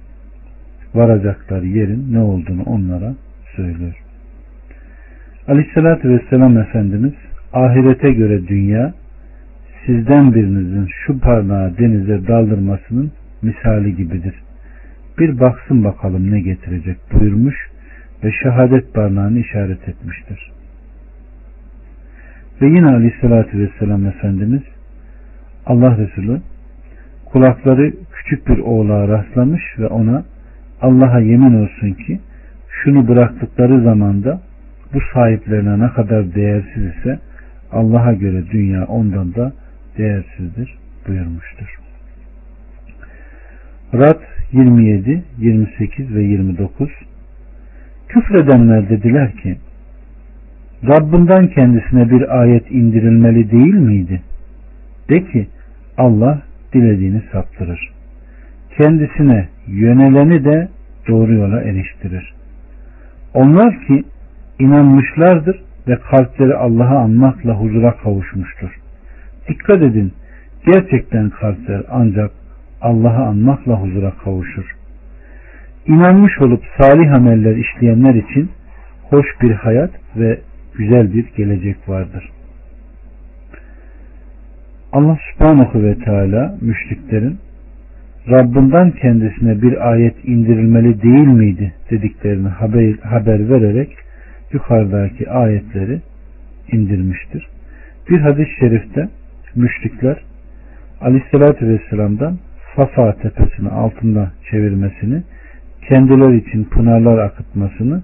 [0.95, 3.15] Varacakları yerin ne olduğunu onlara
[3.57, 3.95] söylüyor.
[5.49, 7.13] Aleyhissalatü Vesselam Efendimiz
[7.53, 8.95] ahirete göre dünya
[9.87, 14.35] sizden birinizin şu parmağı denize daldırmasının misali gibidir.
[15.19, 17.57] Bir baksın bakalım ne getirecek buyurmuş
[18.25, 20.51] ve şehadet parmağını işaret etmiştir.
[22.63, 24.63] Ve yine aleyhissalatü vesselam Efendimiz
[25.67, 26.41] Allah Resulü
[27.25, 30.25] kulakları küçük bir oğlağa rastlamış ve ona
[30.83, 32.21] Allah'a yemin olsun ki
[32.69, 34.41] şunu bıraktıkları zamanda
[34.95, 37.19] bu sahiplerine ne kadar değersiz ise
[37.73, 39.53] Allah'a göre dünya ondan da
[39.99, 41.79] değersizdir buyurmuştur.
[43.95, 44.21] Rad
[44.53, 46.91] 27, 28 ve 29
[48.09, 49.57] Küfredenler dediler ki
[50.89, 54.21] Rabbinden kendisine bir ayet indirilmeli değil miydi?
[55.13, 55.47] De ki
[55.99, 57.93] Allah dilediğini saptırır.
[58.79, 60.69] Kendisine yöneleni de
[61.09, 62.35] doğru yola eriştirir.
[63.35, 64.05] Onlar ki
[64.59, 68.71] inanmışlardır ve kalpleri Allah'a anmakla huzura kavuşmuştur.
[69.49, 70.13] Dikkat edin,
[70.67, 72.31] gerçekten kalpler ancak
[72.81, 74.77] Allah'ı anmakla huzura kavuşur.
[75.87, 78.51] İnanmış olup salih ameller işleyenler için
[79.11, 80.41] hoş bir hayat ve
[80.75, 82.32] güzel bir gelecek vardır.
[84.93, 87.39] Allah subhanahu ve teala müşriklerin
[88.31, 93.97] Rabbinden kendisine bir ayet indirilmeli değil miydi dediklerini haber, haber vererek
[94.53, 96.01] yukarıdaki ayetleri
[96.73, 97.47] indirmiştir.
[98.11, 99.09] Bir hadis-i şerifte
[99.55, 100.17] müşrikler
[101.01, 102.39] Aleyhisselatü Vesselam'dan
[102.77, 105.23] Safa tepesini altında çevirmesini,
[105.89, 108.03] kendileri için pınarlar akıtmasını,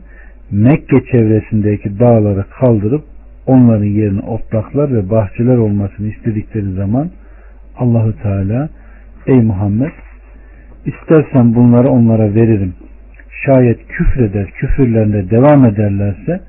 [0.51, 3.05] Mekke çevresindeki dağları kaldırıp
[3.49, 7.11] onların yerine otlaklar ve bahçeler olmasını istedikleri zaman
[7.79, 8.69] Allahü Teala
[9.27, 9.93] ey Muhammed
[10.87, 12.75] istersen bunları onlara veririm.
[13.47, 16.41] Şayet küfreder, küfürlerinde devam ederlerse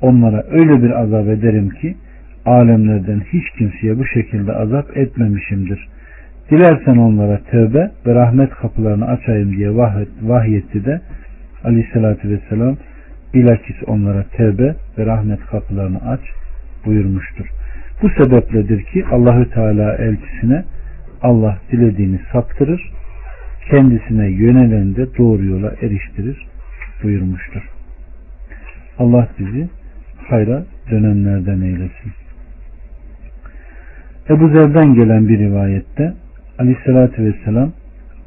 [0.00, 1.96] onlara öyle bir azap ederim ki
[2.46, 5.88] alemlerden hiç kimseye bu şekilde azap etmemişimdir.
[6.50, 9.70] Dilersen onlara tövbe ve rahmet kapılarını açayım diye
[10.22, 11.00] vahyetti de
[11.64, 12.76] aleyhissalatü vesselam
[13.34, 16.20] bilakis onlara tövbe ve rahmet kapılarını aç
[16.86, 17.46] buyurmuştur.
[18.02, 20.64] Bu sebepledir ki Allahü Teala elçisine
[21.22, 22.90] Allah dilediğini saptırır,
[23.70, 26.46] kendisine yönelen de doğru yola eriştirir
[27.02, 27.62] buyurmuştur.
[28.98, 29.68] Allah bizi
[30.28, 32.12] hayra dönenlerden eylesin.
[34.30, 36.14] Ebu Zer'den gelen bir rivayette
[36.58, 37.72] Aleyhisselatü Vesselam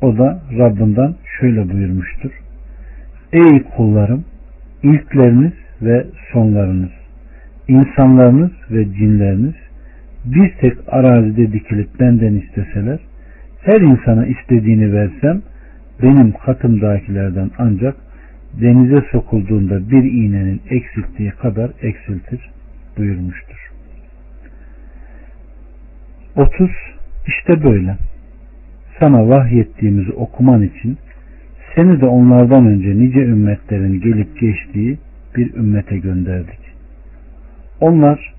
[0.01, 2.31] o da Rabbinden şöyle buyurmuştur.
[3.33, 4.25] Ey kullarım
[4.83, 6.91] ilkleriniz ve sonlarınız
[7.67, 9.55] insanlarınız ve cinleriniz
[10.25, 12.99] bir tek arazide dikilip benden isteseler
[13.61, 15.41] her insana istediğini versem
[16.01, 17.95] benim katımdakilerden ancak
[18.61, 22.51] denize sokulduğunda bir iğnenin eksilttiği kadar eksiltir
[22.97, 23.71] buyurmuştur.
[26.35, 26.69] 30
[27.27, 27.97] İşte böyle
[28.99, 30.97] sana vahyettiğimizi okuman için
[31.75, 34.97] Seni de onlardan önce nice ümmetlerin gelip geçtiği
[35.35, 36.59] bir ümmete gönderdik.
[37.79, 38.33] Onlar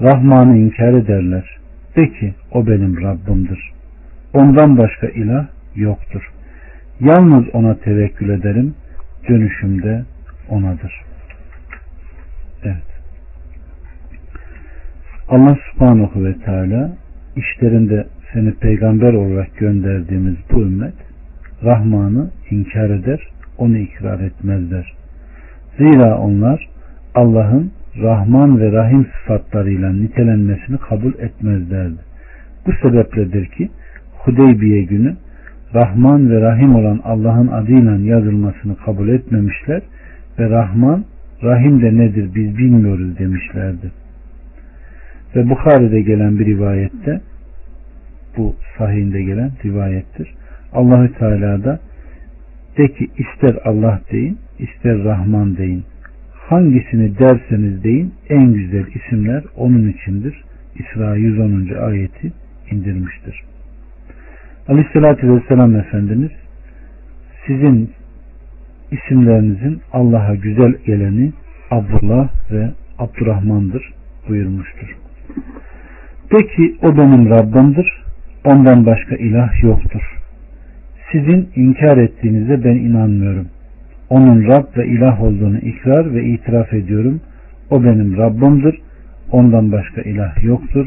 [0.00, 1.58] Rahman'ı inkar ederler.
[1.96, 3.72] De ki o benim Rabbimdir.
[4.32, 5.46] Ondan başka ilah
[5.76, 6.22] yoktur.
[7.00, 8.74] Yalnız ona tevekkül ederim.
[9.28, 10.04] Dönüşümde
[10.48, 10.92] onadır.
[12.64, 12.88] Evet.
[15.28, 16.92] Allah subhanahu ve teala
[17.36, 21.07] işlerinde seni peygamber olarak gönderdiğimiz bu ümmet
[21.64, 23.20] Rahman'ı inkar eder,
[23.58, 24.92] onu ikrar etmezler.
[25.78, 26.68] Zira onlar
[27.14, 31.98] Allah'ın Rahman ve Rahim sıfatlarıyla nitelenmesini kabul etmezlerdi.
[32.66, 33.70] Bu sebepledir ki
[34.18, 35.16] Hudeybiye günü
[35.74, 39.82] Rahman ve Rahim olan Allah'ın adıyla yazılmasını kabul etmemişler
[40.38, 41.04] ve Rahman,
[41.42, 43.90] Rahim de nedir biz bilmiyoruz demişlerdi.
[45.36, 47.20] Ve Bukhari'de gelen bir rivayette
[48.36, 50.34] bu sahihinde gelen rivayettir.
[50.72, 51.80] Allahü Teala da
[52.78, 55.84] de ki ister Allah deyin, ister Rahman deyin.
[56.32, 60.44] Hangisini derseniz deyin en güzel isimler onun içindir.
[60.74, 61.68] İsra 110.
[61.86, 62.32] ayeti
[62.70, 63.42] indirmiştir.
[64.68, 66.30] Aleyhissalatü Vesselam Efendimiz
[67.46, 67.90] sizin
[68.90, 71.32] isimlerinizin Allah'a güzel geleni
[71.70, 73.92] Abdullah ve Abdurrahman'dır
[74.28, 74.96] buyurmuştur.
[76.32, 76.36] De
[76.82, 78.04] o benim Rabbimdir,
[78.44, 80.17] ondan başka ilah yoktur.
[81.12, 83.48] Sizin inkar ettiğinize ben inanmıyorum.
[84.10, 87.20] Onun Rab ve ilah olduğunu ikrar ve itiraf ediyorum.
[87.70, 88.80] O benim Rabbimdir,
[89.32, 90.86] ondan başka ilah yoktur.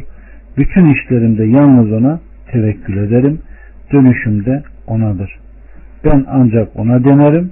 [0.57, 2.19] Bütün işlerimde yalnız ona
[2.51, 3.39] tevekkül ederim.
[3.93, 5.39] Dönüşüm de onadır.
[6.05, 7.51] Ben ancak ona denerim.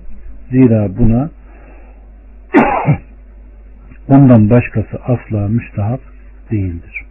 [0.52, 1.30] Zira buna
[4.08, 6.00] ondan başkası asla müstahap
[6.52, 7.06] değildir.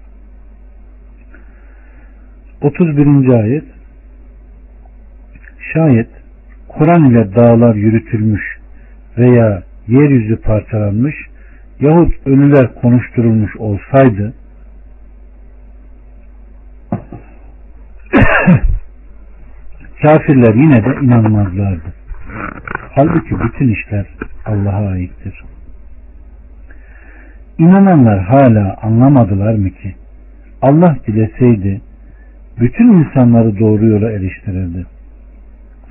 [2.62, 3.28] 31.
[3.28, 3.64] ayet
[5.72, 6.08] Şayet
[6.68, 8.58] Kur'an ile dağlar yürütülmüş
[9.18, 11.14] veya yeryüzü parçalanmış
[11.80, 14.34] yahut ölüler konuşturulmuş olsaydı
[20.02, 21.94] kafirler yine de inanmazlardı.
[22.94, 24.06] Halbuki bütün işler
[24.46, 25.44] Allah'a aittir.
[27.58, 29.94] İnananlar hala anlamadılar mı ki
[30.62, 31.80] Allah dileseydi
[32.60, 34.86] bütün insanları doğru yola eriştirirdi.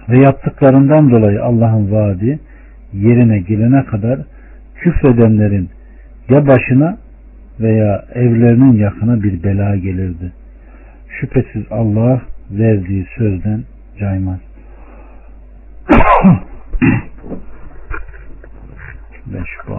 [0.10, 2.40] Ve yaptıklarından dolayı Allah'ın vaadi
[2.94, 4.20] yerine gelene kadar
[4.76, 5.70] küfredenlerin
[6.30, 6.98] ya başına
[7.60, 10.32] veya evlerinin yakına bir bela gelirdi.
[11.10, 13.64] Şüphesiz Allah verdiği sözden
[14.00, 14.40] caymaz.
[19.26, 19.78] ben şu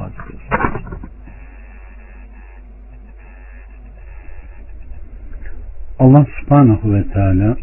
[5.98, 7.56] Allah subhanahu ve teala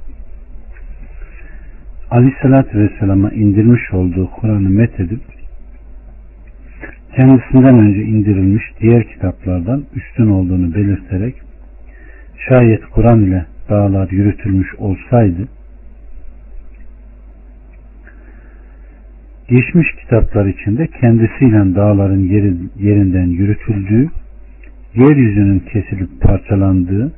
[2.11, 5.21] Aleyhisselatü Vesselam'a indirmiş olduğu Kur'an'ı methedip
[7.15, 11.35] kendisinden önce indirilmiş diğer kitaplardan üstün olduğunu belirterek
[12.49, 15.47] şayet Kur'an ile dağlar yürütülmüş olsaydı
[19.49, 22.23] geçmiş kitaplar içinde kendisiyle dağların
[22.79, 24.09] yerinden yürütüldüğü,
[24.95, 27.13] yeryüzünün kesilip parçalandığı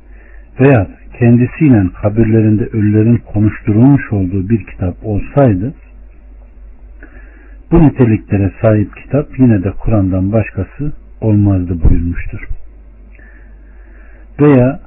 [0.60, 0.86] veya
[1.18, 5.74] kendisiyle kabirlerinde ölülerin konuşturulmuş olduğu bir kitap olsaydı
[7.70, 12.48] bu niteliklere sahip kitap yine de Kur'an'dan başkası olmazdı buyurmuştur.
[14.40, 14.80] Veya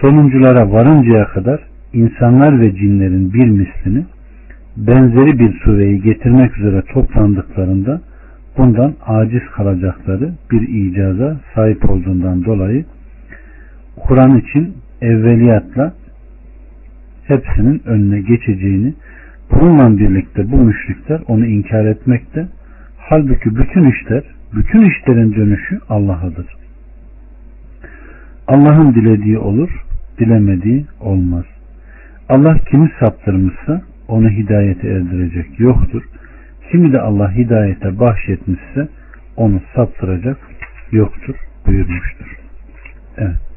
[0.00, 1.60] sonunculara varıncaya kadar
[1.92, 4.04] insanlar ve cinlerin bir mislini
[4.76, 8.00] benzeri bir sureyi getirmek üzere toplandıklarında
[8.58, 12.84] bundan aciz kalacakları bir icaza sahip olduğundan dolayı
[13.96, 15.94] Kur'an için evveliyatla
[17.26, 18.94] hepsinin önüne geçeceğini
[19.50, 22.48] bununla birlikte bu müşrikler onu inkar etmekte
[22.98, 24.22] halbuki bütün işler
[24.54, 26.46] bütün işlerin dönüşü Allah'adır.
[28.46, 29.70] Allah'ın dilediği olur,
[30.18, 31.44] dilemediği olmaz.
[32.28, 36.02] Allah kimi saptırmışsa onu hidayete erdirecek yoktur.
[36.70, 38.88] Kimi de Allah hidayete bahşetmişse
[39.36, 40.38] onu saptıracak
[40.92, 41.34] yoktur
[41.66, 42.36] buyurmuştur.
[43.18, 43.53] Evet.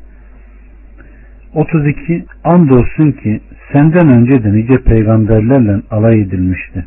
[1.54, 3.41] 32 Andolsun ki
[3.74, 6.86] senden önce de nice peygamberlerle alay edilmişti.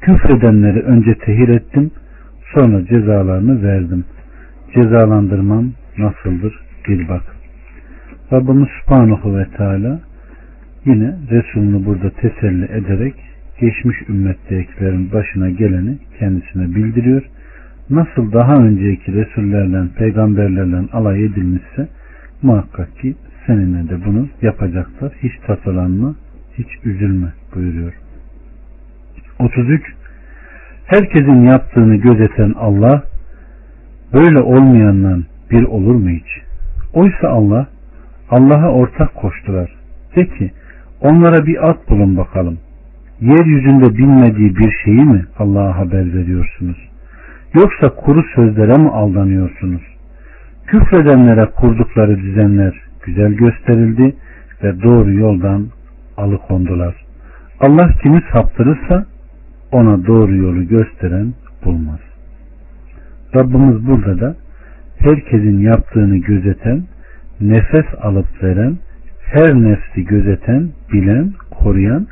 [0.00, 1.90] Küfredenleri önce tehir ettim,
[2.54, 4.04] sonra cezalarını verdim.
[4.74, 7.22] Cezalandırmam nasıldır bil bak.
[8.32, 10.00] Rabbimiz Subhanahu ve Teala
[10.84, 13.14] yine Resulünü burada teselli ederek
[13.60, 17.22] geçmiş ümmettekilerin başına geleni kendisine bildiriyor.
[17.90, 21.88] Nasıl daha önceki Resullerle, peygamberlerle alay edilmişse
[22.44, 23.14] muhakkak ki
[23.46, 25.12] seninle de bunu yapacaklar.
[25.22, 26.14] Hiç tasalanma,
[26.58, 27.92] hiç üzülme buyuruyor.
[29.38, 29.82] 33
[30.86, 33.02] Herkesin yaptığını gözeten Allah
[34.12, 35.18] böyle olmayanla
[35.50, 36.42] bir olur mu hiç?
[36.92, 37.68] Oysa Allah
[38.30, 39.70] Allah'a ortak koştular.
[40.16, 40.50] De ki
[41.00, 42.58] onlara bir at bulun bakalım.
[43.20, 46.88] Yeryüzünde bilmediği bir şeyi mi Allah'a haber veriyorsunuz?
[47.54, 49.82] Yoksa kuru sözlere mi aldanıyorsunuz?
[50.66, 54.16] Küfredenlere kurdukları düzenler güzel gösterildi
[54.62, 55.66] ve doğru yoldan
[56.16, 56.94] alıkondular.
[57.60, 59.06] Allah kimi saptırırsa
[59.72, 61.34] ona doğru yolu gösteren
[61.64, 62.00] bulmaz.
[63.34, 64.36] Rabbimiz burada da
[64.98, 66.82] herkesin yaptığını gözeten,
[67.40, 68.78] nefes alıp veren,
[69.20, 72.06] her nefsi gözeten, bilen, koruyan,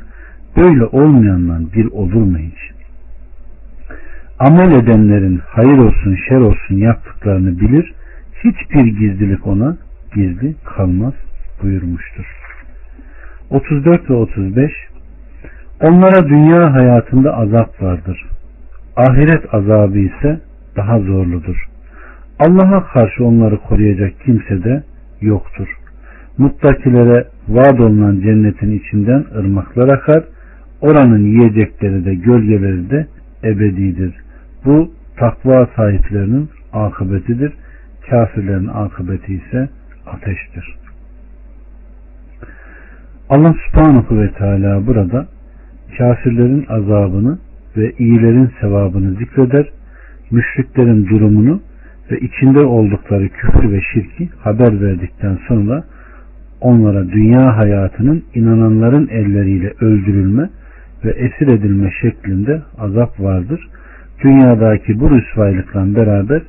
[0.57, 2.73] böyle olmayandan bir olur mu hiç?
[4.39, 7.93] Amel edenlerin hayır olsun şer olsun yaptıklarını bilir,
[8.43, 9.77] hiçbir gizlilik ona
[10.15, 11.13] gizli kalmaz
[11.63, 12.25] buyurmuştur.
[13.49, 14.71] 34 ve 35
[15.81, 18.25] Onlara dünya hayatında azap vardır.
[18.95, 20.39] Ahiret azabı ise
[20.75, 21.67] daha zorludur.
[22.39, 24.83] Allah'a karşı onları koruyacak kimse de
[25.21, 25.67] yoktur.
[26.37, 30.23] Muttakilere vaad olunan cennetin içinden ırmaklar akar.
[30.81, 33.07] Oranın yiyecekleri de gölgeleri de
[33.43, 34.15] ebedidir.
[34.65, 37.53] Bu takva sahiplerinin akıbetidir.
[38.09, 39.69] Kafirlerin akıbeti ise
[40.05, 40.75] ateştir.
[43.29, 45.27] Allah subhanahu ve teala burada
[45.97, 47.39] kafirlerin azabını
[47.77, 49.69] ve iyilerin sevabını zikreder,
[50.31, 51.61] müşriklerin durumunu
[52.11, 55.83] ve içinde oldukları küfür ve şirki haber verdikten sonra
[56.61, 60.49] onlara dünya hayatının inananların elleriyle öldürülme
[61.05, 63.67] ve esir edilme şeklinde azap vardır.
[64.23, 66.41] Dünyadaki bu rüsvaylıkla beraber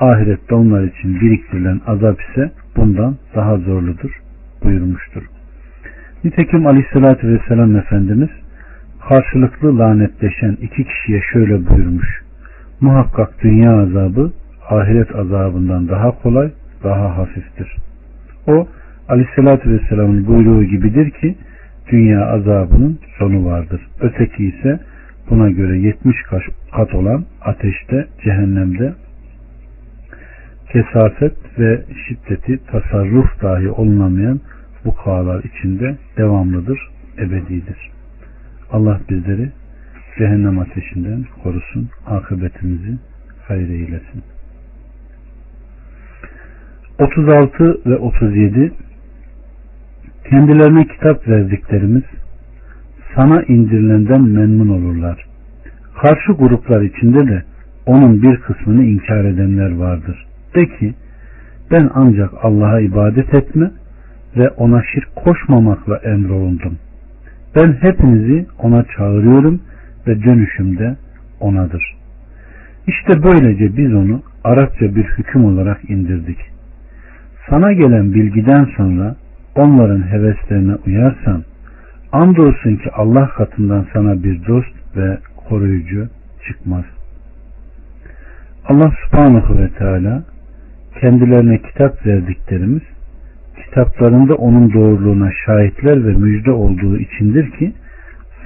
[0.00, 4.20] ahirette onlar için biriktirilen azap ise bundan daha zorludur
[4.64, 5.22] buyurmuştur.
[6.24, 8.30] Nitekim aleyhissalatü vesselam Efendimiz
[9.08, 12.22] karşılıklı lanetleşen iki kişiye şöyle buyurmuş.
[12.80, 14.32] Muhakkak dünya azabı
[14.70, 16.50] ahiret azabından daha kolay,
[16.84, 17.76] daha hafiftir.
[18.46, 18.68] O
[19.08, 21.36] aleyhissalatü vesselamın buyruğu gibidir ki
[21.92, 23.80] dünya azabının sonu vardır.
[24.00, 24.80] Öteki ise
[25.30, 26.16] buna göre 70
[26.72, 28.92] kat olan ateşte, cehennemde
[30.72, 34.40] kesafet ve şiddeti tasarruf dahi olunamayan
[34.84, 36.78] bu kağlar içinde devamlıdır,
[37.18, 37.90] ebedidir.
[38.72, 39.48] Allah bizleri
[40.18, 42.98] cehennem ateşinden korusun, akıbetimizi
[43.48, 44.22] hayır eylesin.
[46.98, 48.72] 36 ve 37
[50.30, 52.02] Kendilerine kitap verdiklerimiz
[53.14, 55.26] sana indirilenden memnun olurlar.
[56.02, 57.42] Karşı gruplar içinde de
[57.86, 60.26] onun bir kısmını inkar edenler vardır.
[60.54, 60.94] De ki
[61.70, 63.70] ben ancak Allah'a ibadet etme
[64.36, 66.78] ve ona şirk koşmamakla emrolundum.
[67.56, 69.60] Ben hepinizi ona çağırıyorum
[70.06, 70.96] ve dönüşümde
[71.40, 71.96] onadır.
[72.86, 76.38] İşte böylece biz onu Arapça bir hüküm olarak indirdik.
[77.50, 79.16] Sana gelen bilgiden sonra
[79.56, 81.44] onların heveslerine uyarsan
[82.12, 86.08] andolsun ki Allah katından sana bir dost ve koruyucu
[86.46, 86.84] çıkmaz.
[88.68, 90.22] Allah subhanahu ve teala
[91.00, 92.82] kendilerine kitap verdiklerimiz
[93.64, 97.72] kitaplarında onun doğruluğuna şahitler ve müjde olduğu içindir ki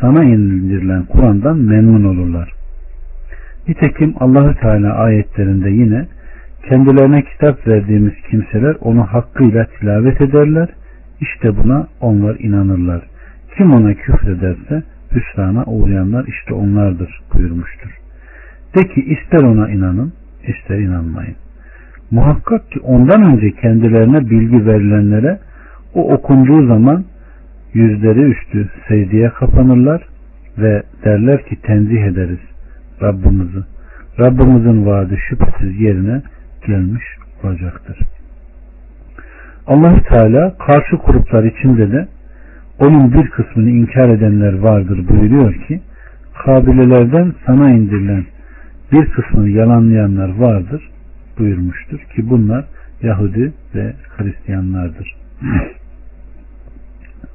[0.00, 2.52] sana indirilen Kur'an'dan memnun olurlar.
[3.68, 6.06] Nitekim Allahü Teala ayetlerinde yine
[6.68, 10.68] kendilerine kitap verdiğimiz kimseler onu hakkıyla tilavet ederler.
[11.20, 13.02] İşte buna onlar inanırlar.
[13.56, 14.82] Kim ona küfrederse
[15.14, 17.90] hüsrana uğrayanlar işte onlardır buyurmuştur.
[18.76, 20.12] De ki ister ona inanın
[20.46, 21.36] ister inanmayın.
[22.10, 25.38] Muhakkak ki ondan önce kendilerine bilgi verilenlere
[25.94, 27.04] o okunduğu zaman
[27.74, 30.02] yüzleri üstü secdeye kapanırlar
[30.58, 32.38] ve derler ki tenzih ederiz
[33.02, 33.58] Rabbimizi.
[34.20, 36.22] Rabbimizin vaadi şüphesiz yerine
[36.66, 37.04] gelmiş
[37.44, 37.98] olacaktır.
[39.66, 42.08] allah Teala karşı gruplar içinde de
[42.78, 45.80] onun bir kısmını inkar edenler vardır buyuruyor ki
[46.44, 48.24] kabilelerden sana indirilen
[48.92, 50.90] bir kısmını yalanlayanlar vardır
[51.38, 52.64] buyurmuştur ki bunlar
[53.02, 55.16] Yahudi ve Hristiyanlardır.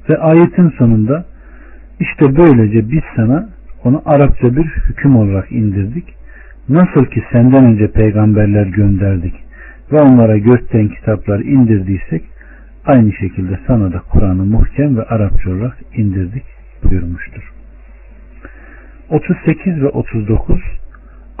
[0.08, 1.24] ve ayetin sonunda
[2.00, 3.48] işte böylece biz sana
[3.84, 6.04] onu Arapça bir hüküm olarak indirdik.
[6.68, 9.34] Nasıl ki senden önce peygamberler gönderdik
[9.92, 12.22] ve onlara gökten kitaplar indirdiysek
[12.86, 16.44] aynı şekilde sana da Kur'an'ı muhkem ve Arapça olarak indirdik
[16.84, 17.52] buyurmuştur.
[19.08, 20.79] 38 ve 39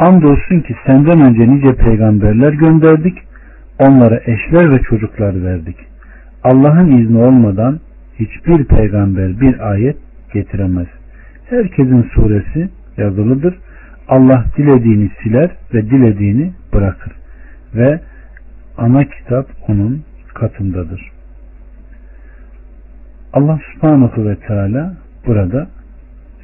[0.00, 3.18] Andolsun ki senden önce nice peygamberler gönderdik.
[3.78, 5.76] Onlara eşler ve çocuklar verdik.
[6.44, 7.80] Allah'ın izni olmadan
[8.18, 9.96] hiçbir peygamber bir ayet
[10.32, 10.86] getiremez.
[11.50, 13.58] Herkesin suresi yazılıdır.
[14.08, 17.12] Allah dilediğini siler ve dilediğini bırakır.
[17.74, 18.00] Ve
[18.78, 20.02] ana kitap onun
[20.34, 21.10] katındadır.
[23.32, 24.96] Allah subhanahu ve teala
[25.26, 25.68] burada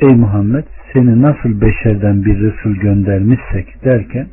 [0.01, 0.65] ey Muhammed
[0.97, 4.27] seni nasıl beşerden bir Resul göndermişsek derken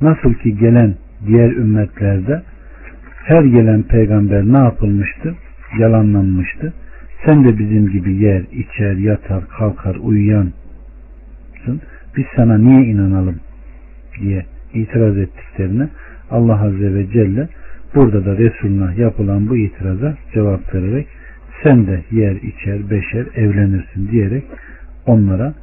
[0.00, 0.94] nasıl ki gelen
[1.26, 2.42] diğer ümmetlerde
[3.24, 5.34] her gelen peygamber ne yapılmıştı?
[5.78, 6.72] Yalanlanmıştı.
[7.24, 10.52] Sen de bizim gibi yer, içer, yatar, kalkar, uyuyansın.
[12.16, 13.36] Biz sana niye inanalım
[14.20, 14.44] diye
[14.74, 15.88] itiraz ettiklerine
[16.30, 17.48] Allah Azze ve Celle
[17.94, 21.06] burada da Resuluna yapılan bu itiraza cevap vererek
[21.62, 24.44] sen de yer, içer, beşer, evlenirsin diyerek
[25.06, 25.54] onlara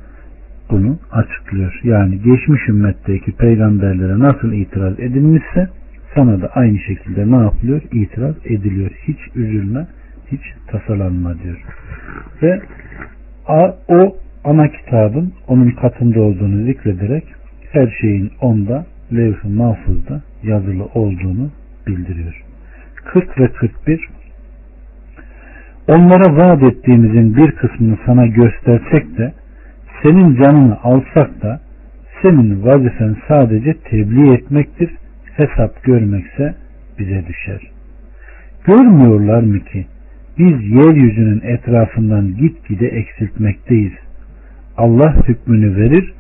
[0.72, 1.80] bunu açıklıyor.
[1.84, 5.70] Yani geçmiş ümmetteki peygamberlere nasıl itiraz edilmişse
[6.16, 7.82] sana da aynı şekilde ne yapılıyor?
[7.92, 8.92] İtiraz ediliyor.
[9.08, 9.88] Hiç üzülme,
[10.32, 11.58] hiç tasalanma diyor.
[12.42, 12.62] Ve
[13.88, 17.24] o ana kitabın onun katında olduğunu zikrederek
[17.72, 21.50] her şeyin onda levh-i mahfuzda yazılı olduğunu
[21.88, 22.44] bildiriyor.
[22.96, 24.08] 40 ve 41
[25.88, 29.34] Onlara vaat ettiğimizin bir kısmını sana göstersek de
[30.04, 31.60] senin canını alsak da
[32.22, 34.90] senin vazifen sadece tebliğ etmektir,
[35.38, 36.56] hesap görmekse
[37.00, 37.72] bize düşer.
[38.66, 39.86] Görmüyorlar mı ki
[40.38, 43.94] biz yeryüzünün etrafından gitgide eksiltmekteyiz.
[44.78, 46.14] Allah hükmünü verir,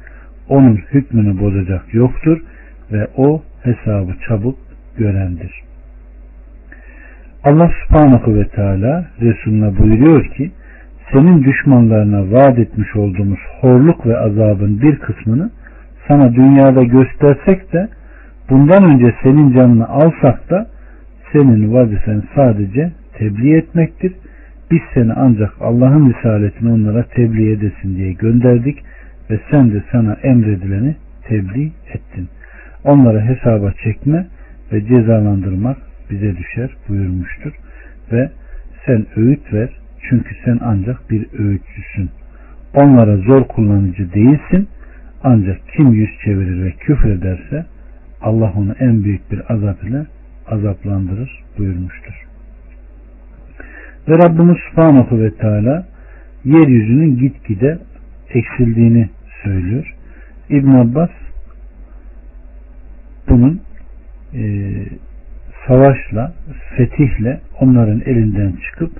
[0.49, 2.41] onun hükmünü bozacak yoktur
[2.91, 4.57] ve o hesabı çabuk
[4.97, 5.61] görendir.
[7.43, 10.51] Allah subhanahu ve teala Resulüne buyuruyor ki
[11.13, 15.51] senin düşmanlarına vaat etmiş olduğumuz horluk ve azabın bir kısmını
[16.07, 17.89] sana dünyada göstersek de
[18.49, 20.67] bundan önce senin canını alsak da
[21.33, 24.13] senin vazifen sadece tebliğ etmektir.
[24.71, 28.83] Biz seni ancak Allah'ın risaletini onlara tebliğ edesin diye gönderdik
[29.29, 30.95] ve sen de sana emredileni
[31.27, 32.29] tebliğ ettin.
[32.83, 34.27] Onları hesaba çekme
[34.71, 35.77] ve cezalandırmak
[36.11, 37.53] bize düşer buyurmuştur.
[38.11, 38.29] Ve
[38.85, 42.09] sen öğüt ver çünkü sen ancak bir öğütçüsün.
[42.73, 44.67] Onlara zor kullanıcı değilsin.
[45.23, 47.65] Ancak kim yüz çevirir ve küfrederse
[48.21, 50.05] Allah onu en büyük bir azap ile
[50.47, 52.25] azaplandırır buyurmuştur.
[54.07, 55.87] Ve Rabbimiz Subhanahu ve Teala
[56.45, 57.79] yeryüzünün gitgide
[58.29, 59.09] eksildiğini
[59.43, 59.95] söylüyor.
[60.49, 61.09] İbn Abbas
[63.29, 63.61] bunun
[64.33, 64.71] e,
[65.67, 66.33] savaşla,
[66.77, 68.91] fetihle onların elinden çıkıp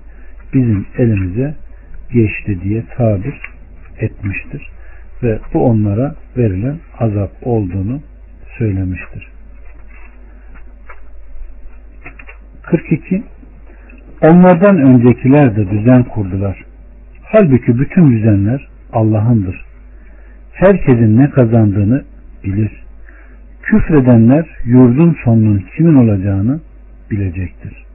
[0.53, 1.55] bizim elimize
[2.13, 3.35] geçti diye tabir
[3.99, 4.69] etmiştir.
[5.23, 8.01] Ve bu onlara verilen azap olduğunu
[8.57, 9.27] söylemiştir.
[12.63, 13.23] 42
[14.21, 16.65] Onlardan öncekiler de düzen kurdular.
[17.23, 19.65] Halbuki bütün düzenler Allah'ındır.
[20.53, 22.03] Herkesin ne kazandığını
[22.43, 22.83] bilir.
[23.61, 26.59] Küfredenler yurdun sonunun kimin olacağını
[27.11, 27.85] bilecektir.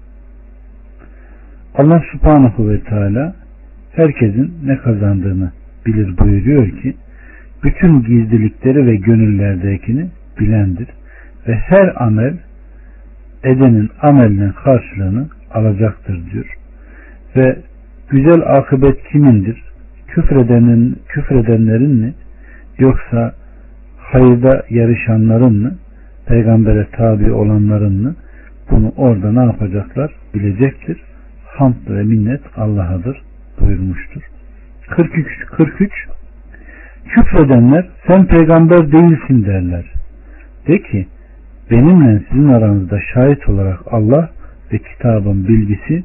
[1.78, 3.34] Allah subhanahu ve teala
[3.92, 5.52] herkesin ne kazandığını
[5.86, 6.96] bilir buyuruyor ki
[7.64, 10.06] bütün gizlilikleri ve gönüllerdekini
[10.40, 10.88] bilendir
[11.48, 12.34] ve her amel
[13.44, 16.56] edenin amelinin karşılığını alacaktır diyor.
[17.36, 17.58] Ve
[18.10, 19.62] güzel akıbet kimindir?
[20.08, 22.14] Küfredenin, küfredenlerin mi?
[22.78, 23.34] Yoksa
[23.98, 25.74] hayırda yarışanların mı?
[26.26, 28.14] Peygambere tabi olanların mı?
[28.70, 30.10] Bunu orada ne yapacaklar?
[30.34, 31.02] Bilecektir.
[31.58, 33.22] Hamd ve minnet Allah'adır
[33.60, 34.22] buyurmuştur.
[34.88, 35.92] 43 43
[37.04, 39.84] Küfredenler sen peygamber değilsin derler.
[40.68, 41.06] De ki
[41.70, 44.30] benimle sizin aranızda şahit olarak Allah
[44.72, 46.04] ve kitabın bilgisi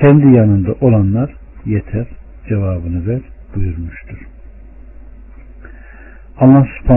[0.00, 1.34] kendi yanında olanlar
[1.66, 2.06] yeter
[2.48, 3.20] cevabını ver
[3.54, 4.18] buyurmuştur.
[6.38, 6.92] Allah subhanahu